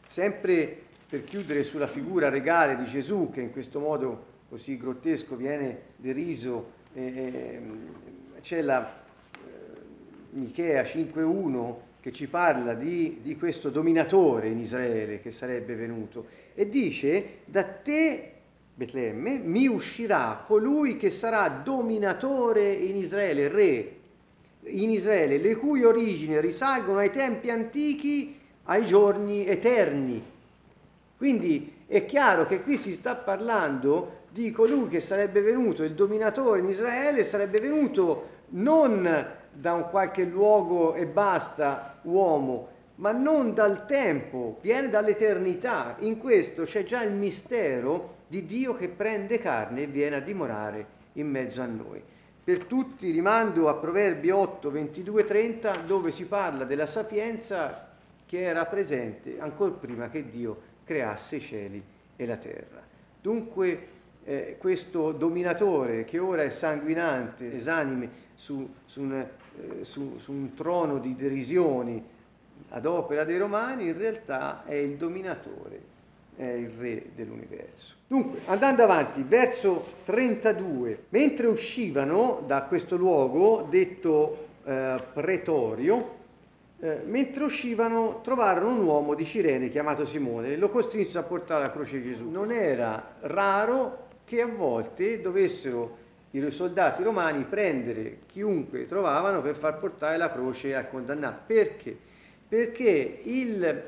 sempre 0.08 0.82
per 1.08 1.24
chiudere 1.24 1.62
sulla 1.62 1.86
figura 1.86 2.28
regale 2.28 2.76
di 2.76 2.84
Gesù, 2.84 3.30
che 3.32 3.40
in 3.40 3.52
questo 3.52 3.80
modo 3.80 4.34
così 4.48 4.76
grottesco 4.76 5.36
viene 5.36 5.80
deriso, 5.96 6.72
eh, 6.94 7.60
c'è 8.40 8.60
la 8.60 8.86
eh, 8.86 9.38
Michea 10.30 10.82
5.1 10.82 11.85
che 12.06 12.12
ci 12.12 12.28
parla 12.28 12.74
di, 12.74 13.18
di 13.20 13.36
questo 13.36 13.68
dominatore 13.68 14.46
in 14.46 14.60
Israele 14.60 15.20
che 15.20 15.32
sarebbe 15.32 15.74
venuto 15.74 16.26
e 16.54 16.68
dice 16.68 17.38
da 17.46 17.64
te 17.64 18.30
Betlemme, 18.72 19.38
mi 19.38 19.66
uscirà 19.66 20.44
colui 20.46 20.98
che 20.98 21.10
sarà 21.10 21.48
dominatore 21.48 22.72
in 22.72 22.96
Israele, 22.96 23.48
re 23.48 23.96
in 24.66 24.90
Israele, 24.90 25.38
le 25.38 25.56
cui 25.56 25.82
origini 25.82 26.40
risalgono 26.40 26.98
ai 26.98 27.10
tempi 27.10 27.50
antichi, 27.50 28.38
ai 28.66 28.86
giorni 28.86 29.44
eterni. 29.44 30.22
Quindi 31.16 31.72
è 31.88 32.04
chiaro 32.04 32.46
che 32.46 32.60
qui 32.60 32.76
si 32.76 32.92
sta 32.92 33.16
parlando 33.16 34.26
di 34.28 34.52
colui 34.52 34.86
che 34.86 35.00
sarebbe 35.00 35.40
venuto, 35.40 35.82
il 35.82 35.94
dominatore 35.94 36.60
in 36.60 36.68
Israele, 36.68 37.24
sarebbe 37.24 37.58
venuto 37.58 38.34
non 38.50 39.26
da 39.50 39.72
un 39.72 39.88
qualche 39.90 40.22
luogo 40.22 40.94
e 40.94 41.06
basta 41.06 41.95
uomo, 42.06 42.68
ma 42.96 43.12
non 43.12 43.54
dal 43.54 43.86
tempo, 43.86 44.58
viene 44.60 44.88
dall'eternità. 44.88 45.96
In 46.00 46.18
questo 46.18 46.64
c'è 46.64 46.84
già 46.84 47.02
il 47.02 47.12
mistero 47.12 48.14
di 48.26 48.46
Dio 48.46 48.74
che 48.74 48.88
prende 48.88 49.38
carne 49.38 49.82
e 49.82 49.86
viene 49.86 50.16
a 50.16 50.20
dimorare 50.20 50.86
in 51.14 51.28
mezzo 51.28 51.62
a 51.62 51.66
noi. 51.66 52.02
Per 52.42 52.64
tutti 52.64 53.10
rimando 53.10 53.68
a 53.68 53.74
Proverbi 53.74 54.30
8, 54.30 54.70
22, 54.70 55.24
30 55.24 55.72
dove 55.84 56.10
si 56.10 56.26
parla 56.26 56.64
della 56.64 56.86
sapienza 56.86 57.88
che 58.24 58.42
era 58.42 58.64
presente 58.66 59.38
ancora 59.38 59.72
prima 59.72 60.08
che 60.08 60.28
Dio 60.28 60.74
creasse 60.84 61.36
i 61.36 61.40
cieli 61.40 61.82
e 62.14 62.26
la 62.26 62.36
terra. 62.36 62.82
Dunque 63.20 63.94
eh, 64.24 64.56
questo 64.58 65.12
dominatore 65.12 66.04
che 66.04 66.18
ora 66.18 66.42
è 66.42 66.50
sanguinante, 66.50 67.54
esanime 67.54 68.24
su, 68.36 68.68
su 68.86 69.00
un 69.00 69.26
eh, 69.58 69.84
su, 69.84 70.18
su 70.18 70.32
un 70.32 70.54
trono 70.54 70.98
di 70.98 71.16
derisioni 71.16 72.02
ad 72.70 72.84
opera 72.84 73.24
dei 73.24 73.38
romani, 73.38 73.86
in 73.86 73.96
realtà 73.96 74.64
è 74.66 74.74
il 74.74 74.96
dominatore, 74.96 75.80
è 76.36 76.44
il 76.44 76.68
re 76.78 77.06
dell'universo. 77.14 77.94
Dunque, 78.06 78.40
andando 78.46 78.82
avanti, 78.82 79.22
verso 79.22 79.84
32, 80.04 81.04
mentre 81.10 81.46
uscivano 81.46 82.42
da 82.46 82.62
questo 82.62 82.96
luogo, 82.96 83.66
detto 83.70 84.48
eh, 84.64 85.02
pretorio, 85.12 86.14
eh, 86.80 87.00
mentre 87.06 87.44
uscivano 87.44 88.20
trovarono 88.22 88.72
un 88.72 88.84
uomo 88.84 89.14
di 89.14 89.24
Cirene 89.24 89.70
chiamato 89.70 90.04
Simone 90.04 90.52
e 90.52 90.56
lo 90.56 90.68
costrinsero 90.68 91.20
a 91.20 91.22
portare 91.22 91.62
la 91.62 91.70
croce 91.70 92.00
di 92.00 92.10
Gesù. 92.10 92.28
Non 92.28 92.52
era 92.52 93.14
raro 93.20 94.04
che 94.26 94.42
a 94.42 94.46
volte 94.46 95.22
dovessero 95.22 96.04
i 96.36 96.50
soldati 96.50 97.02
romani 97.02 97.44
prendere 97.44 98.18
chiunque 98.26 98.84
trovavano 98.84 99.40
per 99.40 99.56
far 99.56 99.78
portare 99.78 100.16
la 100.16 100.30
croce 100.30 100.74
al 100.74 100.88
condannato. 100.88 101.42
Perché? 101.46 101.96
Perché 102.48 103.20
il, 103.24 103.82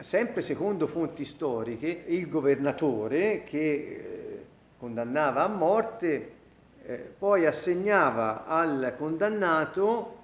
sempre 0.00 0.42
secondo 0.42 0.86
fonti 0.86 1.24
storiche, 1.24 2.04
il 2.06 2.28
governatore 2.28 3.44
che 3.44 3.58
eh, 3.58 4.44
condannava 4.78 5.44
a 5.44 5.48
morte 5.48 6.32
eh, 6.84 7.12
poi 7.16 7.46
assegnava 7.46 8.46
al 8.46 8.94
condannato, 8.96 10.18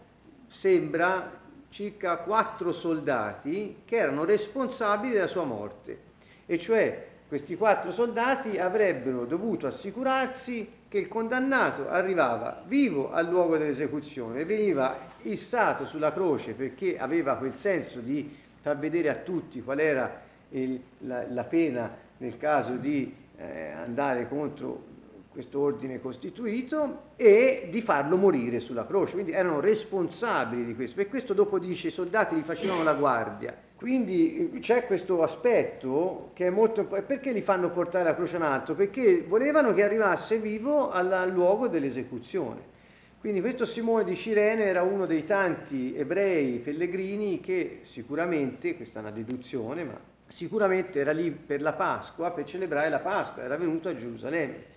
sembra, 0.49 1.45
circa 1.69 2.17
quattro 2.17 2.73
soldati 2.73 3.83
che 3.85 3.97
erano 3.97 4.25
responsabili 4.25 5.13
della 5.13 5.27
sua 5.27 5.45
morte. 5.45 5.99
E 6.47 6.59
cioè 6.59 7.07
questi 7.29 7.57
quattro 7.57 7.91
soldati 7.91 8.59
avrebbero 8.59 9.25
dovuto 9.25 9.67
assicurarsi 9.67 10.69
che 10.97 11.03
il 11.03 11.09
condannato 11.09 11.91
arrivava 11.91 12.63
vivo 12.67 13.13
al 13.13 13.29
luogo 13.29 13.59
dell'esecuzione, 13.59 14.47
veniva 14.47 14.97
issato 15.23 15.85
sulla 15.85 16.11
croce 16.11 16.55
perché 16.55 16.99
aveva 16.99 17.37
quel 17.37 17.55
senso 17.57 18.01
di 18.01 18.35
far 18.63 18.79
vedere 18.79 19.11
a 19.11 19.17
tutti 19.17 19.63
qual 19.63 19.79
era 19.79 20.23
il, 20.51 20.81
la, 21.01 21.27
la, 21.29 21.45
pena 21.45 21.95
nel 22.17 22.39
caso 22.39 22.77
di 22.77 23.15
eh, 23.37 23.73
andare 23.73 24.27
contro 24.27 24.95
questo 25.33 25.61
ordine 25.61 26.01
costituito 26.01 27.11
e 27.17 27.69
di 27.71 27.83
farlo 27.83 28.17
morire 28.17 28.59
sulla 28.59 28.87
croce. 28.87 29.13
Quindi 29.13 29.33
erano 29.33 29.61
responsabili 29.61 30.65
di 30.65 30.75
questo. 30.75 30.97
Per 30.97 31.09
questo 31.09 31.35
dopo 31.35 31.59
dice 31.59 31.89
i 31.89 31.91
soldati 31.91 32.35
gli 32.35 32.43
facevano 32.43 32.83
la 32.83 32.95
guardia. 32.95 33.55
Quindi 33.77 34.53
eh, 34.55 34.59
c'è 34.59 34.87
questo 34.87 35.23
aspetto 35.23 36.31
che 36.33 36.47
è 36.47 36.51
molto 36.51 36.81
importante. 36.81 37.15
Perché 37.15 37.33
li 37.33 37.43
fanno 37.43 37.71
portare 37.71 38.05
la 38.05 38.15
croce 38.15 38.37
in 38.37 38.43
alto? 38.43 38.75
Perché 38.75 39.23
volevano 39.27 39.75
che 39.75 39.83
arrivasse 39.83 40.39
vivo 40.39 40.91
al, 40.91 41.13
al 41.13 41.31
luogo 41.31 41.69
dell'esecuzione. 41.69 42.75
Quindi 43.21 43.41
questo 43.41 43.65
Simone 43.65 44.05
di 44.05 44.15
Cirene 44.15 44.65
era 44.65 44.83
uno 44.83 45.05
dei 45.05 45.25
tanti 45.25 45.97
ebrei 45.97 46.59
pellegrini 46.59 47.41
che 47.41 47.81
sicuramente, 47.83 48.77
questa 48.77 49.01
è 49.01 49.03
una 49.03 49.11
deduzione, 49.11 49.85
ma 49.85 49.99
sicuramente 50.27 51.01
era 51.01 51.13
lì 51.13 51.31
per 51.31 51.61
la 51.61 51.73
Pasqua, 51.73 52.31
per 52.31 52.45
celebrare 52.45 52.89
la 52.89 53.01
Pasqua, 53.01 53.43
era 53.43 53.57
venuto 53.57 53.89
a 53.89 53.97
Gerusalemme. 53.97 54.75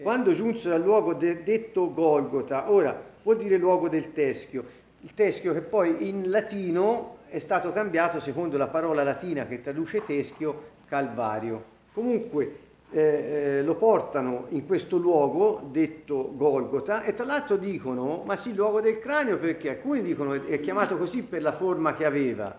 Quando 0.00 0.32
giunsero 0.32 0.74
al 0.74 0.82
luogo 0.82 1.14
de- 1.14 1.42
detto 1.42 1.92
Golgota, 1.92 2.70
ora 2.70 3.00
vuol 3.22 3.36
dire 3.36 3.56
luogo 3.56 3.88
del 3.88 4.12
teschio, 4.12 4.64
il 5.00 5.14
teschio 5.14 5.52
che 5.52 5.60
poi 5.60 6.08
in 6.08 6.30
latino 6.30 7.18
è 7.32 7.38
stato 7.38 7.72
cambiato 7.72 8.20
secondo 8.20 8.58
la 8.58 8.66
parola 8.66 9.02
latina 9.02 9.46
che 9.46 9.62
traduce 9.62 10.04
teschio, 10.04 10.64
calvario. 10.86 11.64
Comunque 11.94 12.56
eh, 12.90 13.00
eh, 13.00 13.62
lo 13.62 13.74
portano 13.76 14.48
in 14.50 14.66
questo 14.66 14.98
luogo 14.98 15.66
detto 15.70 16.30
Golgota 16.36 17.02
e 17.02 17.14
tra 17.14 17.24
l'altro 17.24 17.56
dicono, 17.56 18.22
ma 18.26 18.36
sì, 18.36 18.54
luogo 18.54 18.82
del 18.82 18.98
cranio 18.98 19.38
perché 19.38 19.70
alcuni 19.70 20.02
dicono 20.02 20.34
è 20.44 20.60
chiamato 20.60 20.98
così 20.98 21.22
per 21.22 21.40
la 21.40 21.52
forma 21.52 21.94
che 21.94 22.04
aveva, 22.04 22.54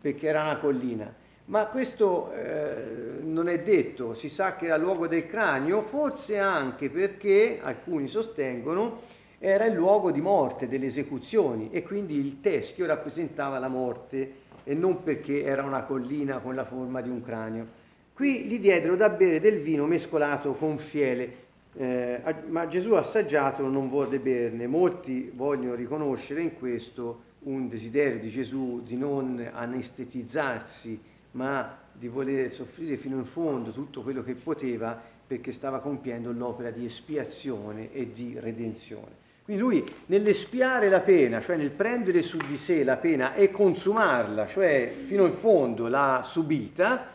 perché 0.00 0.28
era 0.28 0.42
una 0.42 0.58
collina. 0.58 1.12
Ma 1.46 1.66
questo 1.66 2.30
eh, 2.32 3.18
non 3.22 3.48
è 3.48 3.58
detto, 3.58 4.14
si 4.14 4.28
sa 4.28 4.54
che 4.54 4.66
era 4.66 4.76
luogo 4.76 5.08
del 5.08 5.26
cranio, 5.26 5.82
forse 5.82 6.38
anche 6.38 6.88
perché 6.90 7.58
alcuni 7.60 8.06
sostengono 8.06 9.18
era 9.42 9.64
il 9.64 9.74
luogo 9.74 10.10
di 10.10 10.20
morte 10.20 10.68
delle 10.68 10.84
esecuzioni 10.84 11.70
e 11.72 11.82
quindi 11.82 12.14
il 12.14 12.42
teschio 12.42 12.84
rappresentava 12.84 13.58
la 13.58 13.68
morte 13.68 14.32
e 14.64 14.74
non 14.74 15.02
perché 15.02 15.42
era 15.42 15.62
una 15.62 15.84
collina 15.84 16.40
con 16.40 16.54
la 16.54 16.66
forma 16.66 17.00
di 17.00 17.08
un 17.08 17.22
cranio. 17.22 17.66
Qui 18.12 18.44
gli 18.44 18.60
diedero 18.60 18.96
da 18.96 19.08
bere 19.08 19.40
del 19.40 19.60
vino 19.60 19.86
mescolato 19.86 20.52
con 20.52 20.76
fiele, 20.76 21.34
eh, 21.72 22.20
ma 22.48 22.68
Gesù 22.68 22.92
assaggiato 22.92 23.66
non 23.66 23.88
vuole 23.88 24.18
berne. 24.18 24.66
Molti 24.66 25.32
vogliono 25.34 25.74
riconoscere 25.74 26.42
in 26.42 26.58
questo 26.58 27.28
un 27.44 27.66
desiderio 27.66 28.18
di 28.18 28.28
Gesù 28.28 28.82
di 28.84 28.98
non 28.98 29.48
anestetizzarsi 29.50 31.00
ma 31.32 31.78
di 31.92 32.08
voler 32.08 32.50
soffrire 32.50 32.98
fino 32.98 33.16
in 33.16 33.24
fondo 33.24 33.70
tutto 33.70 34.02
quello 34.02 34.22
che 34.22 34.34
poteva 34.34 35.00
perché 35.26 35.52
stava 35.52 35.78
compiendo 35.78 36.30
l'opera 36.30 36.70
di 36.70 36.84
espiazione 36.84 37.90
e 37.92 38.12
di 38.12 38.36
redenzione. 38.38 39.19
Quindi 39.50 39.66
lui 39.66 39.84
nell'espiare 40.06 40.88
la 40.88 41.00
pena, 41.00 41.40
cioè 41.40 41.56
nel 41.56 41.72
prendere 41.72 42.22
su 42.22 42.36
di 42.36 42.56
sé 42.56 42.84
la 42.84 42.96
pena 42.96 43.34
e 43.34 43.50
consumarla, 43.50 44.46
cioè 44.46 44.88
fino 45.06 45.26
in 45.26 45.32
fondo 45.32 45.88
l'ha 45.88 46.20
subita, 46.22 47.08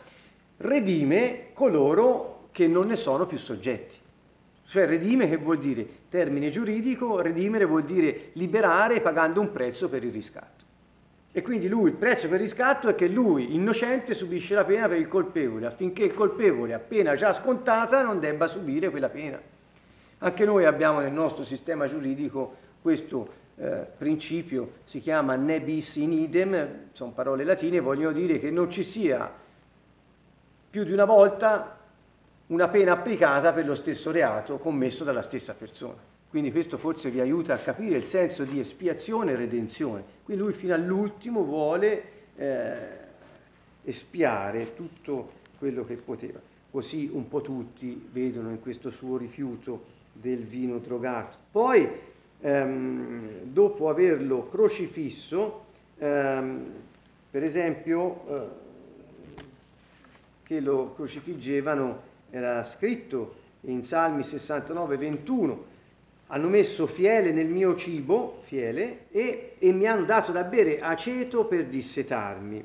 redime 0.58 1.46
coloro 1.54 2.48
che 2.52 2.66
non 2.66 2.88
ne 2.88 2.96
sono 2.96 3.24
più 3.24 3.38
soggetti. 3.38 3.96
Cioè 4.66 4.84
redime 4.84 5.30
che 5.30 5.38
vuol 5.38 5.58
dire, 5.58 5.86
termine 6.10 6.50
giuridico, 6.50 7.22
redimere 7.22 7.64
vuol 7.64 7.84
dire 7.84 8.32
liberare 8.34 9.00
pagando 9.00 9.40
un 9.40 9.50
prezzo 9.50 9.88
per 9.88 10.04
il 10.04 10.12
riscatto. 10.12 10.64
E 11.32 11.40
quindi 11.40 11.68
lui, 11.68 11.88
il 11.88 11.96
prezzo 11.96 12.28
per 12.28 12.38
riscatto 12.38 12.88
è 12.88 12.94
che 12.94 13.08
lui, 13.08 13.54
innocente, 13.54 14.12
subisce 14.12 14.54
la 14.54 14.64
pena 14.66 14.86
per 14.88 14.98
il 14.98 15.08
colpevole, 15.08 15.64
affinché 15.64 16.02
il 16.02 16.12
colpevole, 16.12 16.74
appena 16.74 17.14
già 17.14 17.32
scontata, 17.32 18.02
non 18.02 18.20
debba 18.20 18.46
subire 18.46 18.90
quella 18.90 19.08
pena. 19.08 19.40
Anche 20.18 20.44
noi 20.44 20.64
abbiamo 20.64 21.00
nel 21.00 21.12
nostro 21.12 21.44
sistema 21.44 21.86
giuridico 21.86 22.64
questo 22.80 23.44
eh, 23.56 23.86
principio, 23.96 24.72
si 24.84 25.00
chiama 25.00 25.34
ne 25.36 25.60
bis 25.60 25.96
in 25.96 26.12
idem, 26.12 26.88
sono 26.92 27.10
parole 27.10 27.44
latine, 27.44 27.80
vogliono 27.80 28.12
dire 28.12 28.38
che 28.38 28.50
non 28.50 28.70
ci 28.70 28.82
sia 28.82 29.30
più 30.70 30.84
di 30.84 30.92
una 30.92 31.04
volta 31.04 31.78
una 32.48 32.68
pena 32.68 32.92
applicata 32.92 33.52
per 33.52 33.66
lo 33.66 33.74
stesso 33.74 34.10
reato 34.10 34.58
commesso 34.58 35.04
dalla 35.04 35.22
stessa 35.22 35.54
persona. 35.54 36.14
Quindi 36.28 36.52
questo 36.52 36.76
forse 36.76 37.10
vi 37.10 37.20
aiuta 37.20 37.54
a 37.54 37.58
capire 37.58 37.96
il 37.96 38.06
senso 38.06 38.44
di 38.44 38.60
espiazione 38.60 39.32
e 39.32 39.36
redenzione. 39.36 40.04
Qui 40.22 40.36
lui 40.36 40.52
fino 40.52 40.74
all'ultimo 40.74 41.42
vuole 41.42 42.02
eh, 42.36 42.76
espiare 43.84 44.74
tutto 44.74 45.32
quello 45.58 45.84
che 45.84 45.94
poteva. 45.94 46.38
Così 46.70 47.08
un 47.12 47.26
po' 47.28 47.40
tutti 47.40 48.08
vedono 48.12 48.50
in 48.50 48.60
questo 48.60 48.90
suo 48.90 49.16
rifiuto 49.16 49.94
del 50.20 50.44
vino 50.44 50.78
drogato. 50.78 51.36
Poi, 51.50 51.88
ehm, 52.40 53.42
dopo 53.42 53.88
averlo 53.88 54.48
crocifisso, 54.48 55.64
ehm, 55.98 56.72
per 57.30 57.42
esempio, 57.42 58.26
eh, 58.28 58.64
che 60.42 60.60
lo 60.60 60.94
crocifiggevano, 60.94 62.14
era 62.30 62.62
scritto 62.64 63.34
in 63.62 63.84
Salmi 63.84 64.22
69, 64.22 64.96
21, 64.96 65.64
hanno 66.28 66.48
messo 66.48 66.86
fiele 66.86 67.32
nel 67.32 67.48
mio 67.48 67.76
cibo, 67.76 68.40
fiele, 68.42 69.06
e, 69.10 69.54
e, 69.58 69.72
mi 69.72 69.86
hanno 69.86 70.04
dato 70.04 70.32
da 70.32 70.44
bere 70.44 70.80
aceto 70.80 71.44
per 71.44 71.66
dissetarmi. 71.66 72.64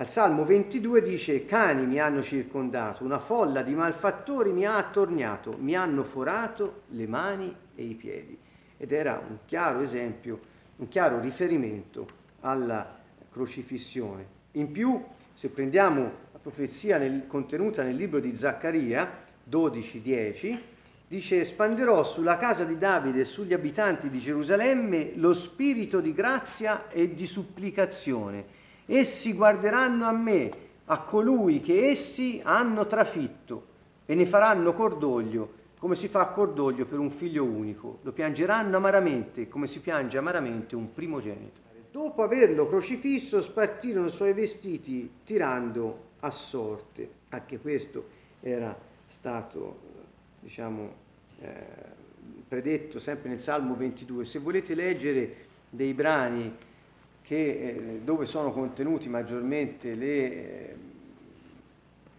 Al 0.00 0.08
Salmo 0.08 0.46
22 0.46 1.02
dice, 1.02 1.44
cani 1.44 1.84
mi 1.84 1.98
hanno 1.98 2.22
circondato, 2.22 3.04
una 3.04 3.18
folla 3.18 3.60
di 3.60 3.74
malfattori 3.74 4.50
mi 4.50 4.64
ha 4.64 4.78
attorniato, 4.78 5.58
mi 5.58 5.76
hanno 5.76 6.04
forato 6.04 6.84
le 6.92 7.06
mani 7.06 7.54
e 7.74 7.82
i 7.82 7.92
piedi. 7.92 8.38
Ed 8.78 8.92
era 8.92 9.22
un 9.28 9.40
chiaro 9.44 9.82
esempio, 9.82 10.40
un 10.76 10.88
chiaro 10.88 11.20
riferimento 11.20 12.08
alla 12.40 12.98
crocifissione. 13.30 14.24
In 14.52 14.72
più, 14.72 15.04
se 15.34 15.50
prendiamo 15.50 16.10
la 16.32 16.38
profezia 16.38 16.96
nel, 16.96 17.26
contenuta 17.26 17.82
nel 17.82 17.96
libro 17.96 18.20
di 18.20 18.34
Zaccaria 18.34 19.06
12.10, 19.50 20.58
dice 21.08 21.40
espanderò 21.42 22.04
sulla 22.04 22.38
casa 22.38 22.64
di 22.64 22.78
Davide 22.78 23.20
e 23.20 23.24
sugli 23.26 23.52
abitanti 23.52 24.08
di 24.08 24.18
Gerusalemme 24.18 25.12
lo 25.16 25.34
spirito 25.34 26.00
di 26.00 26.14
grazia 26.14 26.88
e 26.88 27.12
di 27.12 27.26
supplicazione. 27.26 28.59
Essi 28.92 29.34
guarderanno 29.34 30.04
a 30.04 30.10
me, 30.10 30.50
a 30.86 31.00
colui 31.02 31.60
che 31.60 31.90
essi 31.90 32.40
hanno 32.42 32.88
trafitto 32.88 33.66
e 34.04 34.16
ne 34.16 34.26
faranno 34.26 34.72
cordoglio 34.72 35.58
come 35.78 35.94
si 35.94 36.08
fa 36.08 36.26
cordoglio 36.26 36.86
per 36.86 36.98
un 36.98 37.10
figlio 37.12 37.44
unico. 37.44 38.00
Lo 38.02 38.10
piangeranno 38.10 38.76
amaramente 38.76 39.48
come 39.48 39.68
si 39.68 39.78
piange 39.78 40.18
amaramente 40.18 40.74
un 40.74 40.92
primogenito. 40.92 41.60
Dopo 41.92 42.24
averlo 42.24 42.66
crocifisso 42.66 43.40
spartirono 43.40 44.06
i 44.06 44.10
suoi 44.10 44.32
vestiti 44.32 45.08
tirando 45.24 46.08
a 46.20 46.30
sorte. 46.32 47.08
Anche 47.28 47.60
questo 47.60 48.08
era 48.40 48.76
stato 49.06 49.78
diciamo, 50.40 50.92
eh, 51.40 51.48
predetto 52.48 52.98
sempre 52.98 53.28
nel 53.28 53.40
Salmo 53.40 53.76
22. 53.76 54.24
Se 54.24 54.40
volete 54.40 54.74
leggere 54.74 55.36
dei 55.70 55.94
brani 55.94 56.68
che, 57.30 57.36
eh, 57.36 58.00
dove 58.02 58.26
sono 58.26 58.50
contenuti 58.50 59.08
maggiormente 59.08 59.94
le 59.94 60.08
eh, 60.08 60.74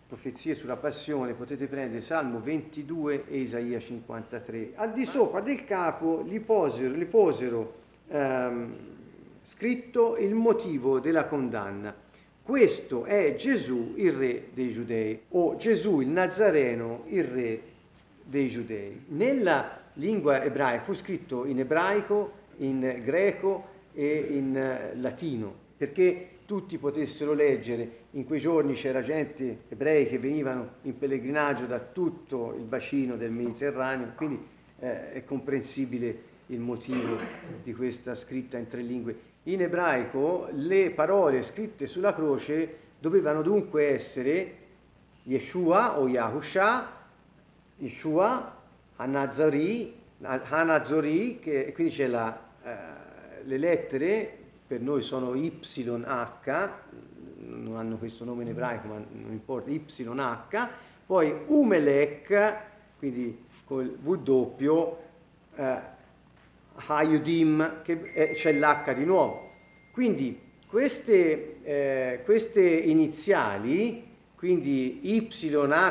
profezie 0.07 0.55
sulla 0.55 0.77
passione, 0.77 1.33
potete 1.33 1.67
prendere 1.67 1.99
Salmo 1.99 2.39
22 2.39 3.25
e 3.27 3.39
Isaia 3.39 3.77
53. 3.77 4.71
Al 4.75 4.93
di 4.93 5.03
sopra 5.03 5.41
del 5.41 5.65
capo 5.65 6.21
li 6.25 6.39
posero, 6.39 6.93
li 6.93 7.03
posero 7.03 7.73
ehm, 8.07 8.73
scritto 9.43 10.15
il 10.15 10.33
motivo 10.33 11.01
della 11.01 11.25
condanna. 11.25 11.93
Questo 12.41 13.03
è 13.03 13.35
Gesù, 13.35 13.95
il 13.97 14.13
re 14.13 14.47
dei 14.53 14.71
giudei, 14.71 15.23
o 15.31 15.57
Gesù 15.57 15.99
il 15.99 16.07
Nazareno, 16.07 17.03
il 17.07 17.25
re 17.25 17.61
dei 18.23 18.47
giudei. 18.47 19.03
Nella 19.07 19.77
lingua 19.95 20.41
ebraica 20.41 20.83
fu 20.83 20.93
scritto 20.93 21.43
in 21.43 21.59
ebraico, 21.59 22.39
in 22.59 23.01
greco 23.03 23.70
e 23.93 24.27
in 24.31 24.55
eh, 24.55 24.95
latino, 24.95 25.53
perché 25.77 26.29
tutti 26.45 26.77
potessero 26.77 27.33
leggere. 27.33 27.99
In 28.11 28.25
quei 28.25 28.39
giorni 28.39 28.73
c'era 28.73 29.01
gente, 29.01 29.61
ebrei, 29.69 30.07
che 30.07 30.19
venivano 30.19 30.71
in 30.81 30.97
pellegrinaggio 30.97 31.65
da 31.65 31.79
tutto 31.79 32.53
il 32.57 32.63
bacino 32.63 33.15
del 33.15 33.31
Mediterraneo, 33.31 34.11
quindi 34.15 34.45
eh, 34.79 35.13
è 35.13 35.23
comprensibile 35.23 36.29
il 36.47 36.59
motivo 36.59 37.17
di 37.63 37.73
questa 37.73 38.15
scritta 38.15 38.57
in 38.57 38.67
tre 38.67 38.81
lingue. 38.81 39.29
In 39.43 39.61
ebraico 39.61 40.49
le 40.51 40.91
parole 40.91 41.41
scritte 41.43 41.87
sulla 41.87 42.13
croce 42.13 42.77
dovevano 42.99 43.41
dunque 43.41 43.93
essere 43.93 44.55
Yeshua 45.23 45.99
o 45.99 46.07
Yahusha, 46.07 46.99
Yeshua, 47.77 48.57
Hanazari, 48.97 49.95
Hanazori, 50.21 51.39
che 51.39 51.71
quindi 51.73 51.93
c'è 51.93 52.07
la, 52.07 52.39
eh, 52.63 53.00
le 53.45 53.57
lettere, 53.57 54.37
per 54.67 54.79
noi 54.79 55.01
sono 55.01 55.35
YH, 55.35 56.69
non 57.39 57.75
hanno 57.75 57.97
questo 57.97 58.23
nome 58.23 58.43
in 58.43 58.49
ebraico 58.49 58.87
ma 58.87 58.95
non 58.95 59.31
importa, 59.31 59.69
YH, 59.69 60.67
poi 61.05 61.35
Umelech, 61.47 62.55
quindi 62.97 63.45
col 63.65 63.97
W, 64.01 64.95
eh, 65.55 65.79
Hayudim, 66.87 67.81
che 67.81 68.01
è, 68.13 68.33
c'è 68.33 68.53
l'H 68.53 68.93
di 68.93 69.05
nuovo. 69.05 69.49
Quindi 69.91 70.39
queste, 70.67 71.61
eh, 71.63 72.21
queste 72.23 72.61
iniziali, 72.61 74.07
quindi 74.35 75.01
YHWH, 75.03 75.85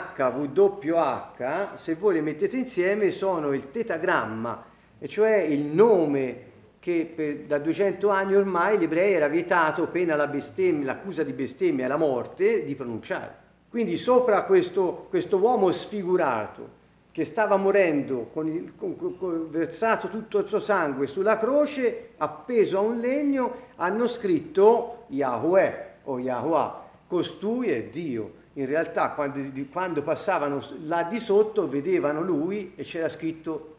se 1.74 1.94
voi 1.94 2.14
le 2.14 2.20
mettete 2.22 2.56
insieme 2.56 3.10
sono 3.10 3.52
il 3.52 3.70
tetagramma, 3.70 4.64
e 4.98 5.06
cioè 5.06 5.36
il 5.36 5.60
nome 5.60 6.48
che 6.80 7.12
per, 7.14 7.40
da 7.40 7.58
200 7.58 8.08
anni 8.08 8.34
ormai 8.34 8.78
l'ebrei 8.78 9.12
era 9.12 9.28
vietato, 9.28 9.86
pena 9.86 10.16
la 10.16 10.26
bestemmia, 10.26 10.86
l'accusa 10.86 11.22
di 11.22 11.32
bestemmia 11.32 11.84
e 11.84 11.88
la 11.88 11.98
morte, 11.98 12.64
di 12.64 12.74
pronunciare. 12.74 13.48
Quindi 13.68 13.98
sopra 13.98 14.42
questo, 14.44 15.06
questo 15.10 15.36
uomo 15.36 15.70
sfigurato, 15.70 16.78
che 17.12 17.24
stava 17.24 17.56
morendo, 17.56 18.30
con 18.32 18.48
il, 18.48 18.72
con, 18.76 18.96
con, 18.96 19.50
versato 19.50 20.08
tutto 20.08 20.38
il 20.38 20.48
suo 20.48 20.58
sangue 20.58 21.06
sulla 21.06 21.38
croce, 21.38 22.12
appeso 22.16 22.78
a 22.78 22.80
un 22.80 22.98
legno, 22.98 23.68
hanno 23.76 24.06
scritto 24.06 25.04
Yahweh 25.08 25.88
o 26.04 26.18
Yahweh, 26.18 26.70
costui 27.06 27.70
è 27.70 27.84
Dio. 27.84 28.38
In 28.54 28.66
realtà 28.66 29.10
quando, 29.10 29.38
quando 29.70 30.02
passavano 30.02 30.60
là 30.84 31.04
di 31.04 31.20
sotto 31.20 31.68
vedevano 31.68 32.22
lui 32.22 32.72
e 32.74 32.82
c'era 32.82 33.08
scritto 33.08 33.76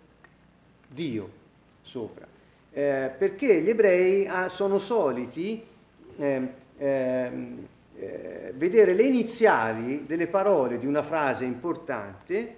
Dio 0.87 1.29
sopra. 1.81 2.30
Eh, 2.73 3.11
perché 3.17 3.59
gli 3.59 3.69
ebrei 3.69 4.25
ah, 4.27 4.47
sono 4.47 4.79
soliti 4.79 5.61
eh, 6.17 6.47
eh, 6.77 8.53
vedere 8.55 8.93
le 8.93 9.03
iniziali 9.03 10.05
delle 10.07 10.27
parole 10.27 10.79
di 10.79 10.85
una 10.85 11.03
frase 11.03 11.43
importante 11.43 12.55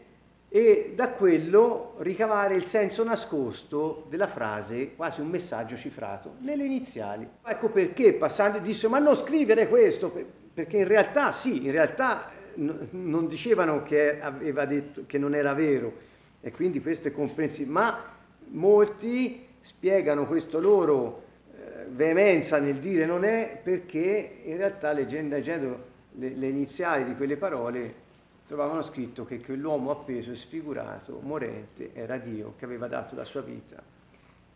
e 0.49 0.93
da 0.95 1.09
quello 1.09 1.95
ricavare 1.97 2.53
il 2.53 2.65
senso 2.65 3.03
nascosto 3.03 4.05
della 4.07 4.27
frase, 4.27 4.93
quasi 4.95 5.19
un 5.19 5.29
messaggio 5.29 5.75
cifrato, 5.75 6.35
nelle 6.41 6.63
iniziali. 6.63 7.27
Ecco 7.43 7.69
perché 7.69 8.13
passando 8.13 8.59
disse 8.59 8.87
ma 8.87 8.99
non 8.99 9.15
scrivere 9.15 9.67
questo, 9.67 10.13
perché 10.53 10.77
in 10.77 10.87
realtà 10.87 11.31
sì, 11.31 11.65
in 11.65 11.71
realtà 11.71 12.29
non 12.53 13.27
dicevano 13.27 13.81
che 13.81 14.21
aveva 14.21 14.65
detto 14.65 15.05
che 15.07 15.17
non 15.17 15.33
era 15.33 15.53
vero 15.53 15.91
e 16.39 16.51
quindi 16.51 16.81
questo 16.81 17.07
è 17.07 17.11
comprensibile, 17.11 17.73
ma 17.73 18.03
molti 18.49 19.47
spiegano 19.63 20.27
questo 20.27 20.59
loro 20.59 21.23
eh, 21.55 21.85
veemenza 21.89 22.59
nel 22.59 22.79
dire 22.79 23.05
non 23.05 23.23
è 23.23 23.59
perché 23.63 24.41
in 24.43 24.57
realtà 24.57 24.91
leggendo, 24.91 25.35
leggendo 25.35 25.83
le, 26.11 26.29
le 26.29 26.47
iniziali 26.47 27.05
di 27.05 27.15
quelle 27.15 27.37
parole 27.37 28.01
trovavano 28.45 28.81
scritto 28.81 29.25
che 29.25 29.39
quell'uomo 29.39 29.89
appeso 29.89 30.31
e 30.31 30.35
sfigurato, 30.35 31.19
morente, 31.21 31.91
era 31.93 32.17
Dio 32.17 32.55
che 32.57 32.65
aveva 32.65 32.87
dato 32.87 33.15
la 33.15 33.23
sua 33.23 33.41
vita 33.41 33.81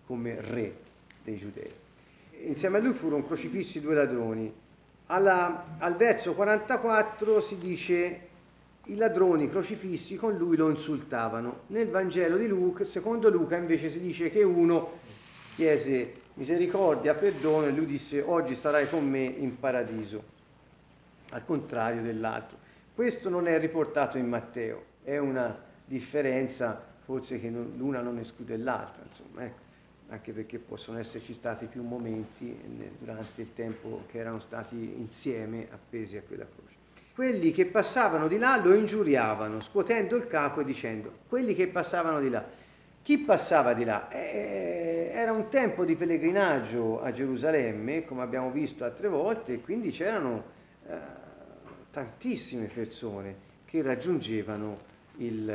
come 0.06 0.40
re 0.42 0.76
dei 1.24 1.38
giudei. 1.38 1.72
Insieme 2.44 2.78
a 2.78 2.82
lui 2.82 2.94
furono 2.94 3.26
crocifissi 3.26 3.82
due 3.82 3.96
ladroni. 3.96 4.54
Alla, 5.08 5.78
al 5.80 5.96
verso 5.96 6.34
44 6.34 7.40
si 7.40 7.58
dice 7.58 8.28
i 8.88 8.96
ladroni 8.96 9.50
crocifissi 9.50 10.16
con 10.16 10.36
lui 10.36 10.56
lo 10.56 10.70
insultavano. 10.70 11.62
Nel 11.68 11.90
Vangelo 11.90 12.38
di 12.38 12.48
Luca, 12.48 12.84
secondo 12.84 13.30
Luca 13.30 13.56
invece 13.56 13.90
si 13.90 14.00
dice 14.00 14.30
che 14.30 14.44
uno 14.44 15.00
chiese 15.56 16.26
misericordia, 16.36 17.16
perdono 17.16 17.66
e 17.66 17.72
lui 17.72 17.86
disse 17.86 18.22
oggi 18.22 18.56
sarai 18.56 18.90
con 18.90 19.08
me 19.10 19.24
in 19.24 19.60
paradiso, 19.60 20.24
al 21.32 21.44
contrario 21.44 22.02
dell'altro. 22.02 22.58
Questo 22.94 23.30
non 23.30 23.48
è 23.48 23.60
riportato 23.60 24.18
in 24.18 24.28
Matteo, 24.28 24.84
è 25.04 25.18
una 25.18 25.58
differenza 25.86 26.96
forse 27.04 27.40
che 27.40 27.50
non, 27.50 27.74
l'una 27.78 28.02
non 28.02 28.18
esclude 28.20 28.58
l'altra, 28.58 29.04
insomma, 29.08 29.46
ecco, 29.46 29.66
anche 30.10 30.32
perché 30.32 30.58
possono 30.60 31.00
esserci 31.00 31.34
stati 31.34 31.66
più 31.66 31.84
momenti 31.84 32.58
durante 32.98 33.42
il 33.42 33.54
tempo 33.54 34.04
che 34.08 34.20
erano 34.20 34.40
stati 34.40 34.76
insieme 34.98 35.68
appesi 35.72 36.18
a 36.18 36.22
quella 36.22 36.46
croce. 36.46 36.77
Quelli 37.18 37.50
che 37.50 37.66
passavano 37.66 38.28
di 38.28 38.38
là 38.38 38.58
lo 38.58 38.76
ingiuriavano, 38.76 39.60
scuotendo 39.60 40.16
il 40.16 40.28
capo 40.28 40.62
e 40.62 40.64
dicendo, 40.64 41.12
quelli 41.28 41.56
che 41.56 41.66
passavano 41.66 42.20
di 42.20 42.30
là. 42.30 42.46
Chi 43.02 43.18
passava 43.18 43.74
di 43.74 43.84
là? 43.84 44.08
Eh, 44.08 45.10
era 45.12 45.32
un 45.32 45.50
tempo 45.50 45.84
di 45.84 45.96
pellegrinaggio 45.96 47.02
a 47.02 47.12
Gerusalemme, 47.12 48.06
come 48.06 48.22
abbiamo 48.22 48.52
visto 48.52 48.84
altre 48.84 49.08
volte, 49.08 49.54
e 49.54 49.62
quindi 49.62 49.90
c'erano... 49.90 50.44
Eh, 50.88 50.96
tantissime 51.90 52.68
persone 52.68 53.36
che 53.66 53.82
raggiungevano 53.82 54.78
il, 55.16 55.50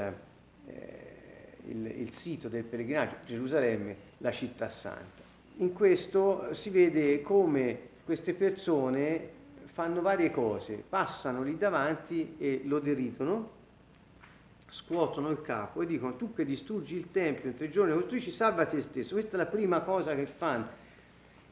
eh, 0.66 1.56
il, 1.68 1.86
il 1.86 2.10
sito 2.12 2.48
del 2.48 2.64
pellegrinaggio, 2.64 3.18
Gerusalemme, 3.24 3.96
la 4.18 4.32
città 4.32 4.68
santa. 4.68 5.22
In 5.58 5.72
questo 5.72 6.52
si 6.54 6.70
vede 6.70 7.22
come 7.22 7.78
queste 8.04 8.34
persone 8.34 9.40
fanno 9.72 10.02
varie 10.02 10.30
cose, 10.30 10.84
passano 10.86 11.42
lì 11.42 11.56
davanti 11.56 12.34
e 12.38 12.60
lo 12.64 12.78
deridono, 12.78 13.60
scuotono 14.68 15.30
il 15.30 15.40
capo 15.40 15.80
e 15.80 15.86
dicono 15.86 16.14
tu 16.16 16.34
che 16.34 16.44
distruggi 16.44 16.94
il 16.94 17.10
Tempio 17.10 17.48
in 17.48 17.56
tre 17.56 17.70
giorni, 17.70 17.94
costruisci, 17.94 18.30
salva 18.30 18.66
te 18.66 18.82
stesso. 18.82 19.14
Questa 19.14 19.34
è 19.34 19.38
la 19.38 19.46
prima 19.46 19.80
cosa 19.80 20.14
che 20.14 20.26
fanno. 20.26 20.80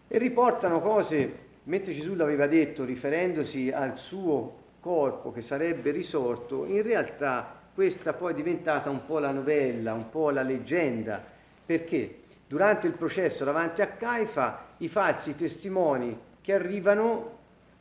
E 0.06 0.18
riportano 0.18 0.80
cose, 0.80 1.32
mentre 1.64 1.94
Gesù 1.94 2.14
l'aveva 2.14 2.46
detto, 2.46 2.84
riferendosi 2.84 3.70
al 3.70 3.96
suo 3.96 4.58
corpo 4.80 5.32
che 5.32 5.40
sarebbe 5.40 5.90
risorto, 5.90 6.66
in 6.66 6.82
realtà 6.82 7.58
questa 7.72 8.12
poi 8.12 8.32
è 8.32 8.34
diventata 8.34 8.90
un 8.90 9.06
po' 9.06 9.18
la 9.18 9.30
novella, 9.30 9.94
un 9.94 10.10
po' 10.10 10.28
la 10.28 10.42
leggenda, 10.42 11.24
perché 11.64 12.18
durante 12.46 12.86
il 12.86 12.92
processo 12.92 13.44
davanti 13.44 13.80
a 13.80 13.86
Caifa 13.86 14.66
i 14.78 14.88
falsi 14.88 15.34
testimoni 15.34 16.18
che 16.42 16.52
arrivano, 16.52 17.38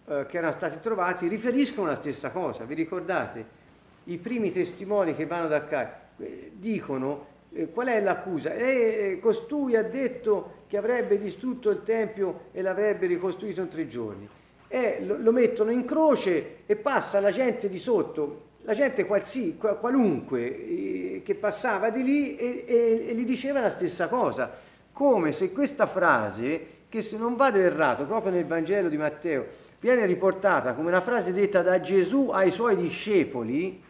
eh, 0.09 0.25
che 0.25 0.37
erano 0.37 0.53
stati 0.53 0.79
trovati, 0.79 1.27
riferiscono 1.27 1.87
la 1.87 1.95
stessa 1.95 2.31
cosa. 2.31 2.63
Vi 2.63 2.73
ricordate? 2.73 3.57
I 4.05 4.17
primi 4.17 4.51
testimoni 4.51 5.15
che 5.15 5.27
vanno 5.27 5.47
da 5.47 5.63
Caifa 5.65 5.99
eh, 6.17 6.51
dicono 6.55 7.27
eh, 7.53 7.69
qual 7.69 7.89
è 7.89 8.01
l'accusa? 8.01 8.53
Eh, 8.55 9.19
costui 9.21 9.75
ha 9.75 9.83
detto 9.83 10.63
che 10.67 10.77
avrebbe 10.77 11.19
distrutto 11.19 11.69
il 11.69 11.83
Tempio 11.83 12.45
e 12.51 12.63
l'avrebbe 12.63 13.05
ricostruito 13.05 13.61
in 13.61 13.67
tre 13.67 13.87
giorni 13.87 14.27
e 14.67 15.03
lo, 15.05 15.15
lo, 15.19 15.31
mettono 15.31 15.69
in 15.69 15.85
croce 15.85 16.57
e 16.65 16.75
passa 16.75 17.19
la 17.19 17.31
gente 17.31 17.69
di 17.69 17.77
sotto, 17.77 18.45
la 18.61 18.73
gente 18.73 19.05
qualsi, 19.05 19.57
qualunque 19.57 21.21
che 21.23 21.35
passava 21.35 21.91
di 21.91 22.03
lì 22.03 22.35
e, 22.35 22.65
e, 22.67 23.05
e, 23.09 23.15
gli 23.15 23.25
diceva 23.25 23.61
la 23.61 23.71
stessa 23.71 24.07
cosa, 24.07 24.51
come 24.91 25.31
se 25.31 25.51
questa 25.51 25.85
frase, 25.85 26.77
che 26.89 27.01
se 27.01 27.17
non 27.17 27.35
vado 27.35 27.59
errato, 27.59 28.05
proprio 28.05 28.31
nel 28.31 28.45
Vangelo 28.45 28.89
di 28.89 28.97
Matteo, 28.97 29.67
viene 29.79 30.05
riportata 30.05 30.73
come 30.73 30.89
una 30.89 31.01
frase 31.01 31.33
detta 31.33 31.61
da 31.61 31.79
Gesù 31.79 32.29
ai 32.31 32.51
suoi 32.51 32.75
discepoli, 32.75 33.81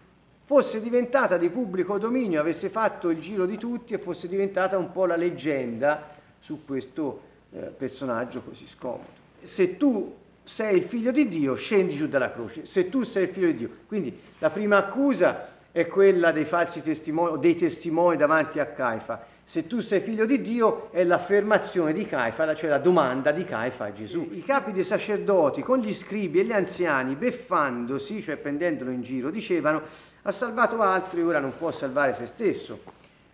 fosse 0.43 0.81
diventata 0.81 1.37
di 1.37 1.49
pubblico 1.49 1.97
dominio, 1.97 2.39
avesse 2.39 2.69
fatto 2.69 3.09
il 3.09 3.19
giro 3.19 3.45
di 3.45 3.57
tutti 3.57 3.93
e 3.93 3.99
fosse 3.99 4.27
diventata 4.27 4.77
un 4.77 4.91
po' 4.91 5.05
la 5.05 5.15
leggenda 5.15 6.09
su 6.39 6.65
questo 6.65 7.21
eh, 7.51 7.59
personaggio 7.59 8.41
così 8.41 8.67
scomodo. 8.67 9.17
Se 9.41 9.77
tu 9.77 10.15
sei 10.43 10.77
il 10.77 10.83
figlio 10.83 11.11
di 11.11 11.27
Dio, 11.27 11.53
scendi 11.55 11.93
giù 11.93 12.07
dalla 12.07 12.31
croce, 12.31 12.65
se 12.65 12.89
tu 12.89 13.03
sei 13.03 13.23
il 13.23 13.29
figlio 13.29 13.47
di 13.47 13.55
Dio. 13.55 13.69
Quindi 13.85 14.19
la 14.39 14.49
prima 14.49 14.77
accusa 14.77 15.49
è 15.71 15.85
quella 15.85 16.31
dei 16.31 16.45
falsi 16.45 16.81
testimoni, 16.81 17.39
dei 17.39 17.55
testimoni 17.55 18.17
davanti 18.17 18.59
a 18.59 18.65
Caifa. 18.65 19.23
Se 19.49 19.65
tu 19.65 19.79
sei 19.79 19.99
figlio 19.99 20.27
di 20.27 20.41
Dio 20.41 20.91
è 20.91 21.03
l'affermazione 21.03 21.91
di 21.91 22.05
Caifa, 22.05 22.53
cioè 22.53 22.69
la 22.69 22.77
domanda 22.77 23.31
di 23.31 23.45
Caifa 23.45 23.85
a 23.85 23.91
Gesù. 23.91 24.29
I 24.31 24.43
capi 24.43 24.71
dei 24.71 24.83
sacerdoti 24.83 25.63
con 25.63 25.79
gli 25.79 25.91
scribi 25.91 26.39
e 26.39 26.43
gli 26.43 26.51
anziani, 26.51 27.15
beffandosi, 27.15 28.21
cioè 28.21 28.37
prendendolo 28.37 28.91
in 28.91 29.01
giro, 29.01 29.31
dicevano 29.31 29.81
ha 30.21 30.31
salvato 30.31 30.79
altri, 30.81 31.23
ora 31.23 31.39
non 31.39 31.57
può 31.57 31.71
salvare 31.71 32.13
se 32.13 32.27
stesso. 32.27 32.79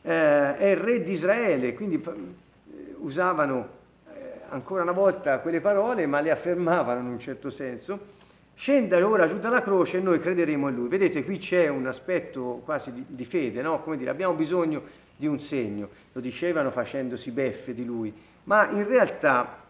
Eh, 0.03 0.55
è 0.55 0.67
il 0.67 0.77
re 0.77 1.03
di 1.03 1.11
Israele, 1.11 1.73
quindi 1.73 2.01
eh, 2.01 2.95
usavano 2.99 3.67
eh, 4.07 4.39
ancora 4.47 4.83
una 4.83 4.93
volta 4.93 5.39
quelle 5.39 5.59
parole, 5.59 6.05
ma 6.05 6.21
le 6.21 6.31
affermavano 6.31 7.01
in 7.01 7.07
un 7.07 7.19
certo 7.19 7.49
senso. 7.49 8.13
Scenda 8.55 9.05
ora 9.05 9.27
giù 9.27 9.37
dalla 9.39 9.61
croce 9.61 9.97
e 9.97 9.99
noi 9.99 10.21
crederemo 10.21 10.69
in 10.69 10.75
lui. 10.75 10.87
Vedete, 10.87 11.25
qui 11.25 11.39
c'è 11.39 11.67
un 11.67 11.87
aspetto 11.87 12.61
quasi 12.63 12.93
di, 12.93 13.03
di 13.05 13.25
fede, 13.25 13.61
no? 13.61 13.81
Come 13.81 13.97
dire, 13.97 14.11
abbiamo 14.11 14.33
bisogno 14.33 15.03
di 15.15 15.27
un 15.27 15.39
segno, 15.39 15.89
lo 16.11 16.21
dicevano 16.21 16.71
facendosi 16.71 17.31
beffe 17.31 17.73
di 17.73 17.85
lui, 17.85 18.13
ma 18.43 18.69
in 18.69 18.87
realtà, 18.87 19.63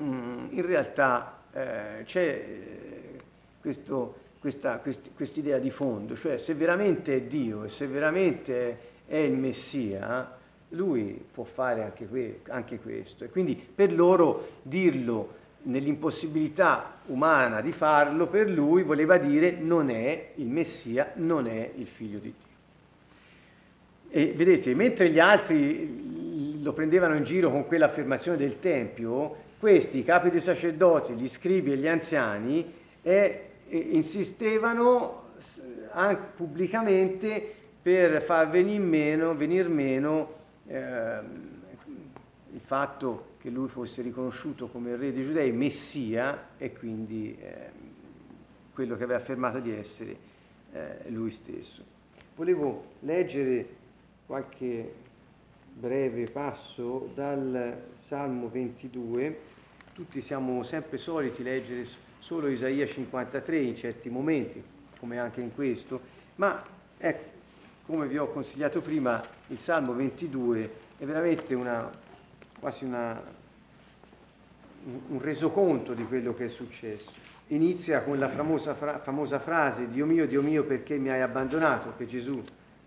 mm, 0.00 0.46
in 0.50 0.66
realtà 0.66 1.40
eh, 1.52 2.02
c'è 2.04 2.22
eh, 2.22 3.20
questa 3.60 5.40
idea 5.40 5.58
di 5.58 5.70
fondo, 5.70 6.16
cioè 6.16 6.38
se 6.38 6.54
veramente 6.54 7.16
è 7.16 7.20
Dio 7.22 7.64
e 7.64 7.68
se 7.68 7.86
veramente 7.86 8.78
è 9.06 9.16
il 9.16 9.32
Messia, 9.32 10.36
lui 10.70 11.22
può 11.32 11.44
fare 11.44 11.82
anche, 11.82 12.06
que- 12.06 12.40
anche 12.48 12.78
questo. 12.78 13.24
E 13.24 13.30
quindi 13.30 13.54
per 13.56 13.92
loro 13.92 14.56
dirlo 14.62 15.36
nell'impossibilità 15.62 17.00
umana 17.06 17.60
di 17.60 17.72
farlo, 17.72 18.26
per 18.26 18.48
lui 18.48 18.82
voleva 18.82 19.18
dire 19.18 19.52
non 19.52 19.90
è 19.90 20.30
il 20.36 20.46
Messia, 20.46 21.12
non 21.16 21.46
è 21.46 21.70
il 21.76 21.86
figlio 21.86 22.18
di 22.18 22.34
Dio. 22.38 22.47
E 24.10 24.32
vedete, 24.34 24.74
mentre 24.74 25.10
gli 25.10 25.18
altri 25.18 26.62
lo 26.62 26.72
prendevano 26.72 27.14
in 27.14 27.24
giro 27.24 27.50
con 27.50 27.66
quell'affermazione 27.66 28.36
del 28.36 28.58
Tempio, 28.58 29.46
questi, 29.58 29.98
i 29.98 30.04
capi 30.04 30.30
dei 30.30 30.40
sacerdoti, 30.40 31.14
gli 31.14 31.28
scribi 31.28 31.72
e 31.72 31.76
gli 31.76 31.88
anziani, 31.88 32.72
eh, 33.02 33.42
insistevano 33.68 35.26
anche 35.92 36.22
pubblicamente 36.36 37.54
per 37.82 38.22
far 38.22 38.48
venire 38.48 38.82
meno, 38.82 39.34
venir 39.34 39.68
meno 39.68 40.32
eh, 40.66 41.18
il 42.52 42.60
fatto 42.60 43.36
che 43.40 43.50
lui 43.50 43.68
fosse 43.68 44.02
riconosciuto 44.02 44.68
come 44.68 44.96
re 44.96 45.12
dei 45.12 45.22
giudei, 45.22 45.52
messia, 45.52 46.48
e 46.58 46.72
quindi 46.72 47.36
eh, 47.40 47.70
quello 48.72 48.96
che 48.96 49.04
aveva 49.04 49.18
affermato 49.18 49.58
di 49.58 49.72
essere 49.72 50.16
eh, 50.72 50.96
lui 51.08 51.30
stesso. 51.30 51.82
Volevo 52.34 52.84
leggere 53.00 53.66
qualche 54.28 54.92
breve 55.72 56.24
passo 56.24 57.10
dal 57.14 57.84
Salmo 57.94 58.50
22. 58.50 59.40
Tutti 59.94 60.20
siamo 60.20 60.62
sempre 60.64 60.98
soliti 60.98 61.42
leggere 61.42 61.86
solo 62.18 62.48
Isaia 62.48 62.86
53 62.86 63.58
in 63.58 63.74
certi 63.74 64.10
momenti, 64.10 64.62
come 64.98 65.18
anche 65.18 65.40
in 65.40 65.54
questo, 65.54 65.98
ma 66.34 66.62
ecco, 66.98 67.36
come 67.86 68.06
vi 68.06 68.18
ho 68.18 68.30
consigliato 68.30 68.82
prima, 68.82 69.24
il 69.46 69.60
Salmo 69.60 69.94
22 69.94 70.72
è 70.98 71.06
veramente 71.06 71.54
una, 71.54 71.88
quasi 72.60 72.84
una, 72.84 73.18
un 75.08 75.22
resoconto 75.22 75.94
di 75.94 76.04
quello 76.04 76.34
che 76.34 76.44
è 76.44 76.48
successo. 76.48 77.10
Inizia 77.46 78.02
con 78.02 78.18
la 78.18 78.28
famosa, 78.28 78.74
famosa 78.74 79.38
frase 79.38 79.88
Dio 79.88 80.04
mio, 80.04 80.26
Dio 80.26 80.42
mio, 80.42 80.64
perché 80.64 80.98
mi 80.98 81.08
hai 81.08 81.22
abbandonato? 81.22 81.94
Che 81.96 82.06
Gesù 82.06 82.42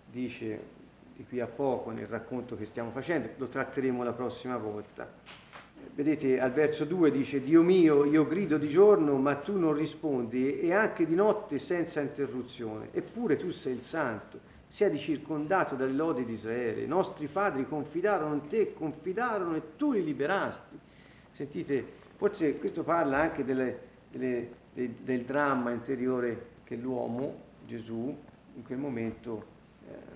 dice 0.06 0.81
di 1.22 1.28
qui 1.28 1.40
a 1.40 1.46
poco 1.46 1.92
nel 1.92 2.08
racconto 2.08 2.58
che 2.58 2.66
stiamo 2.66 2.90
facendo, 2.90 3.30
lo 3.38 3.48
tratteremo 3.48 4.04
la 4.04 4.14
prossima 4.14 4.58
volta. 4.58 5.08
Vedete, 5.94 6.40
al 6.40 6.52
verso 6.52 6.84
2 6.84 7.12
dice, 7.12 7.42
Dio 7.44 7.62
mio, 7.62 8.06
io 8.06 8.26
grido 8.26 8.58
di 8.58 8.70
giorno, 8.70 9.16
ma 9.18 9.36
tu 9.36 9.58
non 9.58 9.74
rispondi, 9.74 10.60
e 10.60 10.74
anche 10.74 11.06
di 11.06 11.14
notte 11.14 11.60
senza 11.60 12.02
interruzione. 12.02 12.90
Eppure 12.92 13.38
tu 13.38 13.52
sei 13.52 13.74
il 13.74 13.84
santo, 13.84 14.40
siedi 14.68 14.98
circondato 14.98 15.76
dalle 15.76 15.94
lodi 15.94 16.26
di 16.26 16.34
Israele. 16.34 16.82
I 16.82 16.88
nostri 16.88 17.28
padri 17.28 17.68
confidarono 17.68 18.34
in 18.34 18.48
te, 18.48 18.74
confidarono 18.74 19.56
e 19.56 19.76
tu 19.76 19.92
li 19.92 20.04
liberasti. 20.04 20.80
Sentite, 21.34 21.86
forse 22.16 22.58
questo 22.58 22.82
parla 22.82 23.20
anche 23.20 23.46
delle, 23.46 23.80
delle, 24.10 24.50
del, 24.74 24.90
del 24.90 25.22
dramma 25.22 25.70
interiore 25.70 26.48
che 26.64 26.76
l'uomo, 26.76 27.50
Gesù, 27.66 28.18
in 28.56 28.64
quel 28.64 28.80
momento 28.80 29.51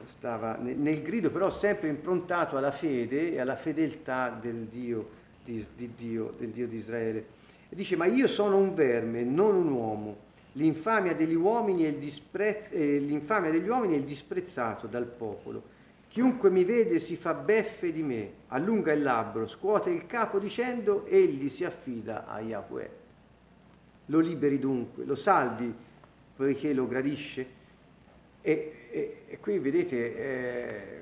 stava 0.06 0.58
nel 0.58 1.02
grido 1.02 1.32
però 1.32 1.50
sempre 1.50 1.90
improntato 1.90 2.58
alla 2.58 2.72
fede 2.72 3.34
e 3.34 3.40
alla 3.40 3.56
fedeltà 3.56 4.30
del 4.30 4.68
Dio 4.72 5.24
di, 5.44 5.66
di 5.76 5.92
Dio, 5.96 6.34
del 6.38 6.50
Dio 6.50 6.68
di 6.68 6.78
Israele. 6.78 7.26
E 7.70 7.76
dice, 7.76 7.96
ma 7.96 8.06
io 8.06 8.28
sono 8.28 8.58
un 8.58 8.74
verme, 8.74 9.24
non 9.24 9.56
un 9.56 9.72
uomo. 9.72 10.18
L'infamia 10.54 11.14
degli 11.14 11.36
uomini 11.36 11.84
è 11.84 11.90
il, 11.90 11.98
disprezz- 11.98 12.72
eh, 12.72 13.00
degli 13.00 13.68
uomini 13.68 13.94
è 13.94 13.98
il 13.98 14.04
disprezzato 14.04 14.88
dal 14.88 15.06
popolo. 15.06 15.74
Chiunque 16.08 16.50
mi 16.50 16.64
vede 16.64 17.00
si 17.00 17.18
fa 17.18 17.34
beffe 17.34 17.92
di 17.92 18.02
me, 18.02 18.32
allunga 18.48 18.94
il 18.94 19.04
labbro, 19.04 19.48
scuote 19.48 19.90
il 19.90 20.06
capo 20.06 20.40
dicendo, 20.40 21.06
egli 21.08 21.50
si 21.50 21.66
affida 21.66 22.26
a 22.26 22.40
Yahweh. 22.40 22.90
Lo 24.08 24.20
liberi 24.20 24.60
dunque, 24.60 25.04
lo 25.04 25.16
salvi 25.16 25.74
poiché 26.36 26.74
lo 26.74 26.88
gradisce 26.88 27.64
e, 28.42 28.85
e, 28.96 29.24
e 29.28 29.40
qui 29.40 29.60
vedete, 29.60 30.18
eh, 30.18 31.00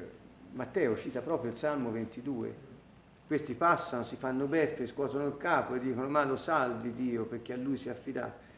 Matteo 0.54 0.98
cita 0.98 1.22
proprio 1.22 1.52
il 1.52 1.58
Salmo 1.58 1.92
22. 1.92 2.72
Questi 3.28 3.54
passano, 3.54 4.04
si 4.04 4.16
fanno 4.16 4.48
beffe, 4.48 4.88
scuotono 4.88 5.28
il 5.28 5.38
capo 5.38 5.76
e 5.76 5.80
dicono 5.80 6.08
ma 6.08 6.24
lo 6.24 6.36
salvi 6.36 6.92
Dio 6.92 7.26
perché 7.26 7.54
a 7.54 7.56
lui 7.56 7.78
si 7.78 7.90
è 7.90 7.92
affidato. 7.92 8.52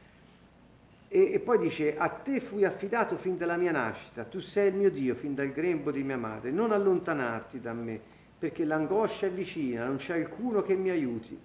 E, 1.09 1.33
e, 1.33 1.39
poi 1.39 1.57
dice, 1.57 1.97
a 1.97 2.07
te 2.07 2.39
fui 2.39 2.63
affidato 2.63 3.17
fin 3.17 3.37
dalla 3.37 3.57
mia 3.57 3.71
nascita, 3.71 4.23
tu 4.23 4.39
sei 4.39 4.69
il 4.69 4.75
mio 4.75 4.89
Dio 4.89 5.15
fin 5.15 5.35
dal 5.35 5.51
grembo 5.51 5.91
di 5.91 6.01
mia 6.01 6.17
madre, 6.17 6.51
non 6.51 6.71
allontanarti 6.71 7.59
da 7.59 7.73
me, 7.73 7.99
perché 8.39 8.63
l'angoscia 8.63 9.27
è 9.27 9.31
vicina, 9.31 9.85
non 9.85 9.97
c'è 9.97 10.17
alcuno 10.17 10.61
che 10.61 10.75
mi 10.75 10.89
aiuti. 10.89 11.37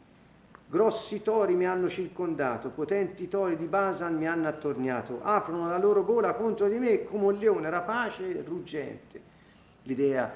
Grossi 0.71 1.21
tori 1.23 1.57
mi 1.57 1.67
hanno 1.67 1.89
circondato, 1.89 2.69
potenti 2.69 3.27
tori 3.27 3.57
di 3.57 3.65
Basan 3.65 4.17
mi 4.17 4.29
hanno 4.29 4.47
attorniato, 4.47 5.19
aprono 5.21 5.69
la 5.69 5.79
loro 5.79 6.05
gola 6.05 6.35
contro 6.35 6.69
di 6.69 6.79
me 6.79 7.03
come 7.03 7.25
un 7.25 7.35
leone 7.39 7.69
rapace 7.69 8.39
e 8.39 8.45
ruggente. 8.47 9.21
L'idea 9.83 10.33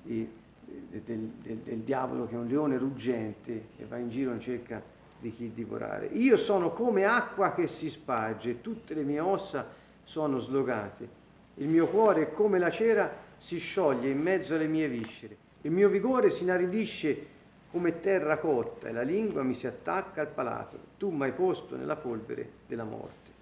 di, 0.00 0.26
del, 0.64 1.00
del, 1.02 1.56
del, 1.58 1.78
diavolo 1.80 2.26
che 2.26 2.34
è 2.34 2.38
un 2.38 2.46
leone 2.46 2.78
ruggente 2.78 3.66
e 3.76 3.84
va 3.84 3.98
in 3.98 4.08
giro 4.08 4.32
in 4.32 4.40
cerca 4.40 4.80
di 5.20 5.30
chi 5.30 5.52
divorare. 5.52 6.06
Io 6.06 6.38
sono 6.38 6.70
come 6.70 7.04
acqua 7.04 7.52
che 7.52 7.68
si 7.68 7.90
sparge, 7.90 8.62
tutte 8.62 8.94
le 8.94 9.02
mie 9.02 9.20
ossa 9.20 9.68
sono 10.02 10.38
slogate. 10.38 11.22
Il 11.56 11.68
mio 11.68 11.88
cuore 11.88 12.22
è 12.22 12.32
come 12.32 12.58
la 12.58 12.70
cera 12.70 13.14
si 13.36 13.58
scioglie 13.58 14.08
in 14.08 14.22
mezzo 14.22 14.54
alle 14.54 14.66
mie 14.66 14.88
viscere. 14.88 15.36
Il 15.60 15.72
mio 15.72 15.90
vigore 15.90 16.30
si 16.30 16.42
inaridisce 16.42 17.32
come 17.74 17.98
terra 17.98 18.38
cotta 18.38 18.86
e 18.86 18.92
la 18.92 19.02
lingua 19.02 19.42
mi 19.42 19.52
si 19.52 19.66
attacca 19.66 20.20
al 20.20 20.28
palato, 20.28 20.78
tu 20.96 21.10
mi 21.10 21.24
hai 21.24 21.32
posto 21.32 21.74
nella 21.74 21.96
polvere 21.96 22.48
della 22.68 22.84
morte. 22.84 23.32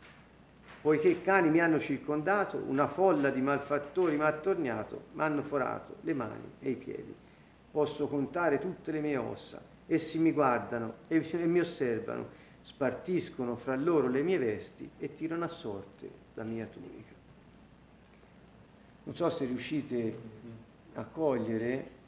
Poiché 0.81 1.09
i 1.09 1.21
cani 1.21 1.51
mi 1.51 1.61
hanno 1.61 1.79
circondato, 1.79 2.57
una 2.57 2.87
folla 2.87 3.29
di 3.29 3.43
malfattori 3.43 4.17
mi 4.17 4.23
ha 4.23 4.29
attorniato, 4.29 5.03
mi 5.13 5.21
hanno 5.21 5.43
forato 5.43 5.97
le 6.01 6.15
mani 6.15 6.51
e 6.61 6.71
i 6.71 6.77
piedi. 6.77 7.15
Posso 7.71 8.09
contare 8.09 8.59
tutte 8.59 8.91
le 8.91 9.01
mie 9.01 9.19
ossa, 9.19 9.61
essi 9.85 10.19
mi 10.19 10.33
guardano 10.33 10.95
e 11.09 11.21
mi 11.45 11.61
osservano, 11.61 12.27
spartiscono 12.63 13.55
fra 13.57 13.77
loro 13.77 14.09
le 14.09 14.23
mie 14.23 14.39
vesti 14.39 14.93
e 14.99 15.15
tirano 15.15 15.45
a 15.45 15.49
sorte 15.49 16.09
la 16.33 16.45
mia 16.45 16.65
tunica. 16.65 17.13
Non 19.03 19.15
so 19.15 19.29
se 19.29 19.45
riuscite 19.45 20.19
a 20.95 21.05
cogliere 21.05 22.01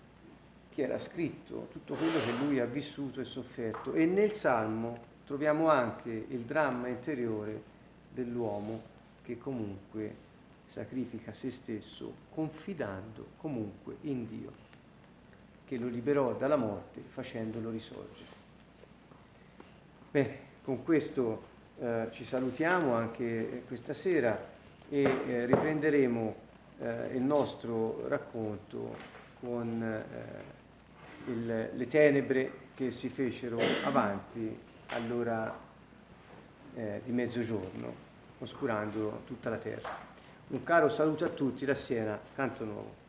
che 0.75 0.83
era 0.83 0.99
scritto 0.99 1.69
tutto 1.71 1.95
quello 1.95 2.19
che 2.19 2.33
lui 2.33 2.59
ha 2.59 2.65
vissuto 2.65 3.21
e 3.21 3.25
sofferto 3.25 3.93
e 3.93 4.07
nel 4.07 4.33
Salmo 4.33 5.13
troviamo 5.25 5.69
anche 5.69 6.11
il 6.11 6.41
dramma 6.41 6.89
interiore 6.89 7.63
dell'uomo 8.11 8.83
che 9.23 9.39
comunque 9.39 10.23
sacrifica 10.67 11.33
se 11.33 11.51
stesso 11.53 12.13
confidando 12.35 13.27
comunque 13.37 13.97
in 14.03 14.27
Dio 14.27 14.53
che 15.65 15.79
lo 15.79 15.87
liberò 15.87 16.35
dalla 16.35 16.57
morte 16.57 17.01
facendolo 17.01 17.71
risorgere. 17.71 18.43
Bene, 20.11 20.39
con 20.63 20.83
questo 20.83 21.53
eh, 21.79 22.09
ci 22.11 22.25
salutiamo 22.25 22.95
anche 22.95 23.63
questa 23.67 23.95
sera 23.95 24.53
e 24.89 25.03
eh, 25.03 25.47
riprenderemo 25.47 26.35
eh, 26.81 27.15
il 27.15 27.23
nostro 27.23 28.07
racconto 28.09 28.93
con 29.41 29.83
eh, 29.83 30.63
il, 31.27 31.71
le 31.73 31.89
tenebre 31.89 32.53
che 32.75 32.91
si 32.91 33.09
fecero 33.09 33.59
avanti 33.85 34.57
all'ora 34.89 35.57
eh, 36.75 37.01
di 37.05 37.13
mezzogiorno, 37.13 37.95
oscurando 38.39 39.23
tutta 39.27 39.51
la 39.51 39.57
terra. 39.59 39.89
Un 40.49 40.63
caro 40.63 40.89
saluto 40.89 41.25
a 41.25 41.29
tutti 41.29 41.65
da 41.65 41.75
Siena, 41.75 42.19
Canto 42.35 42.65
Nuovo. 42.65 43.04